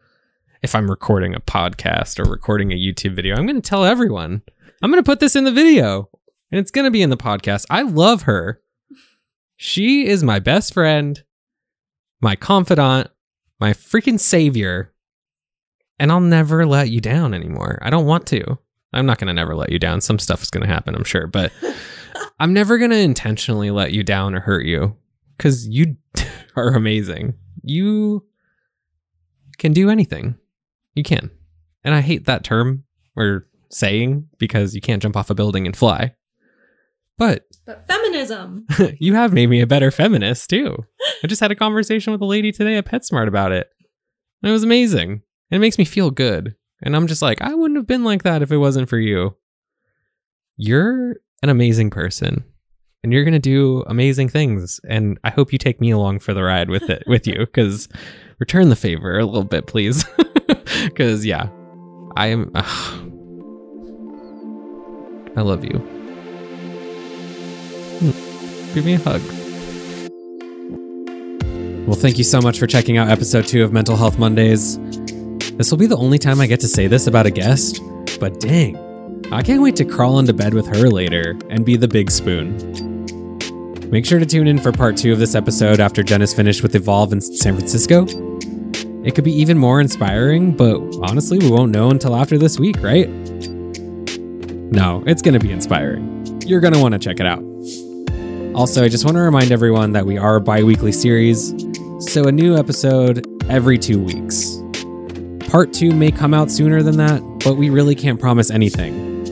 if 0.62 0.74
I'm 0.76 0.89
recording 0.89 1.36
a 1.36 1.41
podcast 1.41 2.26
or 2.26 2.32
recording 2.32 2.72
a 2.72 2.78
YouTube 2.78 3.14
video. 3.14 3.36
I'm 3.36 3.46
going 3.46 3.62
to 3.62 3.70
tell 3.70 3.84
everyone. 3.84 4.44
I'm 4.82 4.91
going 4.91 5.04
to 5.04 5.06
put 5.06 5.20
this 5.20 5.36
in 5.36 5.44
the 5.44 5.52
video 5.52 6.10
and 6.52 6.60
it's 6.62 6.72
going 6.72 6.86
to 6.86 6.91
be 6.91 7.02
in 7.02 7.10
the 7.10 7.18
podcast. 7.18 7.66
I 7.70 7.82
love 7.82 8.22
her. 8.22 8.62
She 9.58 10.08
is 10.08 10.24
my 10.24 10.39
best 10.39 10.74
friend, 10.74 11.22
my 12.22 12.38
confidant, 12.38 13.10
my 13.60 13.74
freaking 13.74 14.22
savior. 14.22 14.93
And 16.00 16.12
I'll 16.12 16.20
never 16.20 16.66
let 16.66 16.89
you 16.89 17.00
down 17.00 17.34
anymore. 17.34 17.80
I 17.82 17.89
don't 17.89 18.06
want 18.06 18.28
to. 18.28 18.58
I'm 18.94 19.06
not 19.06 19.18
going 19.18 19.28
to 19.28 19.34
never 19.34 19.56
let 19.56 19.72
you 19.72 19.80
down. 19.80 20.02
Some 20.02 20.20
stuff 20.20 20.44
is 20.44 20.50
going 20.50 20.66
to 20.66 20.74
happen, 20.74 20.96
I'm 20.96 21.04
sure, 21.04 21.28
but 21.28 21.52
I'm 22.39 22.54
never 22.54 22.78
going 22.78 22.91
to 22.91 22.98
intentionally 22.98 23.72
let 23.72 23.91
you 23.91 24.04
down 24.04 24.36
or 24.36 24.39
hurt 24.41 24.66
you 24.66 24.96
cuz 25.38 25.68
you 25.68 25.98
are 26.56 26.70
amazing. 26.70 27.36
You 27.64 28.26
can 29.58 29.74
do 29.74 29.89
anything. 29.89 30.36
You 30.96 31.04
can. 31.04 31.32
And 31.84 31.96
I 31.96 32.02
hate 32.02 32.26
that 32.26 32.44
term 32.44 32.84
or 33.16 33.48
saying 33.70 34.28
because 34.38 34.76
you 34.76 34.82
can't 34.82 35.02
jump 35.02 35.16
off 35.16 35.30
a 35.30 35.36
building 35.36 35.66
and 35.66 35.76
fly. 35.76 36.16
But 37.18 37.46
But 37.66 37.88
feminism. 37.88 38.66
you 39.00 39.14
have 39.16 39.34
made 39.34 39.50
me 39.50 39.62
a 39.62 39.68
better 39.68 39.91
feminist 39.91 40.50
too. 40.50 40.86
I 41.24 41.28
just 41.28 41.41
had 41.41 41.52
a 41.52 41.56
conversation 41.56 42.12
with 42.12 42.22
a 42.22 42.26
lady 42.26 42.52
today 42.52 42.76
at 42.76 42.86
PetSmart 42.86 43.28
about 43.28 43.52
it. 43.52 43.70
And 44.41 44.50
it 44.50 44.54
was 44.54 44.64
amazing. 44.64 45.22
And 45.52 45.58
it 45.58 45.60
makes 45.60 45.78
me 45.78 45.86
feel 45.86 46.12
good. 46.12 46.56
And 46.82 46.96
I'm 46.96 47.08
just 47.08 47.22
like, 47.22 47.41
I 47.41 47.54
wouldn't 47.54 47.78
have 47.78 47.88
been 47.88 48.04
like 48.04 48.24
that 48.24 48.41
if 48.41 48.52
it 48.52 48.58
wasn't 48.58 48.89
for 48.89 48.98
you. 48.98 49.36
You're 50.58 51.18
an 51.41 51.50
amazing 51.50 51.89
person. 51.89 52.44
And 53.04 53.12
you're 53.12 53.24
going 53.24 53.34
to 53.34 53.39
do 53.39 53.84
amazing 53.88 54.30
things. 54.30 54.80
And 54.89 55.20
I 55.24 55.30
hope 55.30 55.52
you 55.52 55.60
take 55.60 55.82
me 55.82 55.91
along 55.91 56.20
for 56.20 56.34
the 56.34 56.44
ride 56.44 56.70
with 56.70 56.89
it 56.89 57.04
with 57.06 57.28
you 57.28 57.46
cuz 57.48 57.89
return 58.39 58.70
the 58.70 58.76
favor 58.76 59.20
a 59.20 59.26
little 59.26 59.44
bit, 59.44 59.68
please. 59.68 60.06
cuz 60.96 61.26
yeah. 61.26 61.50
I 62.16 62.28
am 62.28 62.52
I 65.36 65.41
love 65.41 65.66
you. 65.66 65.80
Hmm. 68.00 68.74
Give 68.74 68.86
me 68.86 68.94
a 68.94 69.00
hug. 69.00 69.22
Well, 71.88 71.98
thank 71.98 72.18
you 72.18 72.24
so 72.24 72.39
much 72.39 72.60
for 72.60 72.68
checking 72.68 72.98
out 72.98 73.10
episode 73.10 73.46
two 73.46 73.64
of 73.64 73.74
Mental 73.74 73.98
Health 73.98 74.18
Mondays. 74.18 74.78
This 75.56 75.70
will 75.70 75.78
be 75.78 75.86
the 75.86 75.97
only 75.97 76.18
time 76.18 76.41
I 76.41 76.47
get 76.47 76.60
to 76.62 76.68
say 76.68 76.88
this 76.88 77.06
about 77.06 77.28
a 77.28 77.32
guest, 77.32 77.80
but 78.20 78.39
dang, 78.39 78.76
I 79.32 79.43
can't 79.43 79.62
wait 79.62 79.76
to 79.76 79.86
crawl 79.86 80.18
into 80.18 80.34
bed 80.34 80.56
with 80.56 80.66
her 80.66 80.89
later 80.89 81.38
and 81.49 81.64
be 81.64 81.76
the 81.76 81.88
big 81.88 82.10
spoon. 82.10 82.58
Make 83.91 84.08
sure 84.08 84.18
to 84.18 84.26
tune 84.26 84.47
in 84.47 84.58
for 84.58 84.72
part 84.72 84.97
two 84.97 85.14
of 85.14 85.20
this 85.20 85.36
episode 85.36 85.80
after 85.80 86.01
Jen 86.01 86.24
is 86.24 86.34
finished 86.34 86.64
with 86.64 86.74
Evolve 86.74 87.14
in 87.14 87.22
San 87.22 87.56
Francisco. 87.56 88.08
It 89.04 89.14
could 89.14 89.24
be 89.24 89.32
even 89.34 89.60
more 89.60 89.80
inspiring, 89.80 90.58
but 90.58 90.82
honestly, 91.04 91.38
we 91.38 91.51
won't 91.51 91.72
know 91.72 91.91
until 91.91 92.16
after 92.16 92.39
this 92.39 92.58
week, 92.58 92.82
right? 92.82 93.08
No, 94.72 95.04
it's 95.06 95.22
going 95.22 95.36
to 95.36 95.39
be 95.39 95.51
inspiring. 95.51 96.41
You're 96.47 96.62
going 96.62 96.74
to 96.74 96.80
want 96.80 96.93
to 96.93 96.99
check 96.99 97.20
it 97.20 97.28
out. 97.28 97.43
Also, 98.56 98.84
I 98.84 98.88
just 98.88 99.06
want 99.06 99.18
to 99.18 99.22
remind 99.22 99.51
everyone 99.51 99.91
that 99.91 100.08
we 100.08 100.18
are 100.18 100.38
a 100.38 100.41
bi 100.41 100.64
weekly 100.64 100.91
series, 100.91 101.54
so 101.99 102.24
a 102.24 102.32
new 102.32 102.58
episode 102.58 103.28
every 103.51 103.78
two 103.78 103.99
weeks. 103.99 104.62
Part 105.54 105.72
two 105.72 105.91
may 105.91 106.10
come 106.10 106.34
out 106.34 106.49
sooner 106.49 106.82
than 106.82 106.97
that, 106.97 107.22
but 107.45 107.58
we 107.58 107.70
really 107.70 107.93
can't 107.93 108.20
promise 108.20 108.49
anything. 108.49 109.24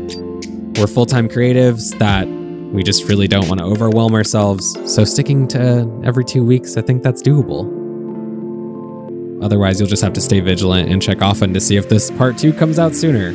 We're 0.75 0.85
full 0.85 1.07
time 1.07 1.27
creatives 1.27 1.97
that 1.97 2.27
we 2.71 2.83
just 2.83 3.09
really 3.09 3.27
don't 3.27 3.47
want 3.47 3.59
to 3.59 3.65
overwhelm 3.65 4.13
ourselves, 4.13 4.77
so 4.85 5.03
sticking 5.03 5.47
to 5.47 6.01
every 6.05 6.23
two 6.23 6.45
weeks, 6.45 6.77
I 6.77 6.83
think 6.83 7.01
that's 7.01 7.23
doable. 7.23 7.65
Otherwise, 9.43 9.79
you'll 9.79 9.89
just 9.89 10.03
have 10.03 10.13
to 10.13 10.21
stay 10.21 10.41
vigilant 10.41 10.91
and 10.91 11.01
check 11.01 11.23
often 11.23 11.55
to 11.55 11.59
see 11.59 11.75
if 11.75 11.89
this 11.89 12.11
part 12.11 12.37
two 12.37 12.53
comes 12.53 12.77
out 12.77 12.93
sooner. 12.93 13.29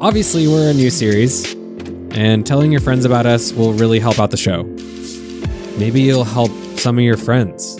Obviously, 0.00 0.48
we're 0.48 0.72
a 0.72 0.74
new 0.74 0.90
series, 0.90 1.54
and 2.16 2.44
telling 2.44 2.72
your 2.72 2.80
friends 2.80 3.04
about 3.04 3.26
us 3.26 3.52
will 3.52 3.74
really 3.74 4.00
help 4.00 4.18
out 4.18 4.32
the 4.32 4.36
show. 4.36 4.64
Maybe 5.78 6.08
it'll 6.08 6.24
help 6.24 6.50
some 6.80 6.98
of 6.98 7.04
your 7.04 7.16
friends. 7.16 7.76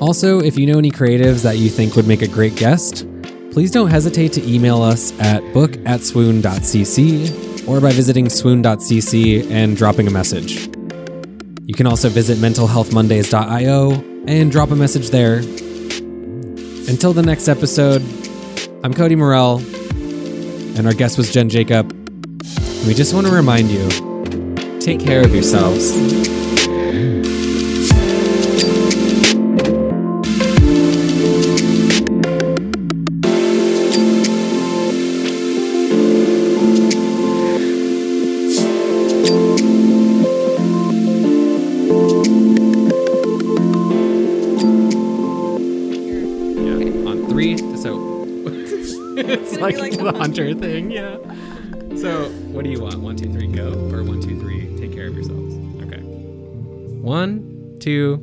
Also, 0.00 0.40
if 0.40 0.58
you 0.58 0.66
know 0.66 0.78
any 0.78 0.90
creatives 0.90 1.42
that 1.42 1.56
you 1.56 1.70
think 1.70 1.96
would 1.96 2.06
make 2.06 2.20
a 2.22 2.28
great 2.28 2.54
guest, 2.56 3.06
please 3.50 3.70
don't 3.70 3.88
hesitate 3.88 4.32
to 4.34 4.46
email 4.46 4.82
us 4.82 5.18
at 5.20 5.40
book 5.54 5.76
at 5.86 6.02
swoon.cc 6.02 7.66
or 7.66 7.80
by 7.80 7.90
visiting 7.92 8.28
swoon.cc 8.28 9.50
and 9.50 9.76
dropping 9.76 10.06
a 10.06 10.10
message. 10.10 10.68
You 11.64 11.74
can 11.74 11.86
also 11.86 12.10
visit 12.10 12.38
mentalhealthmondays.io 12.38 13.92
and 14.28 14.52
drop 14.52 14.70
a 14.70 14.76
message 14.76 15.10
there. 15.10 15.38
Until 16.88 17.12
the 17.12 17.22
next 17.22 17.48
episode, 17.48 18.02
I'm 18.84 18.92
Cody 18.92 19.16
Morell, 19.16 19.58
and 20.76 20.86
our 20.86 20.92
guest 20.92 21.16
was 21.16 21.32
Jen 21.32 21.48
Jacob. 21.48 21.90
We 22.86 22.94
just 22.94 23.14
want 23.14 23.26
to 23.26 23.32
remind 23.32 23.70
you 23.70 23.88
take 24.78 25.00
care 25.00 25.24
of 25.24 25.34
yourselves. 25.34 26.45
The 50.06 50.18
hunter 50.18 50.54
thing, 50.54 50.90
yeah. 50.90 51.16
So 51.96 52.28
what 52.52 52.64
do 52.64 52.70
you 52.70 52.80
want? 52.80 53.00
One, 53.00 53.16
two, 53.16 53.32
three, 53.32 53.46
go, 53.48 53.72
or 53.92 54.02
one, 54.04 54.20
two, 54.20 54.38
three, 54.38 54.76
take 54.78 54.92
care 54.92 55.08
of 55.08 55.14
yourselves. 55.14 55.54
Okay. 55.82 56.00
One, 56.00 57.76
two, 57.80 58.18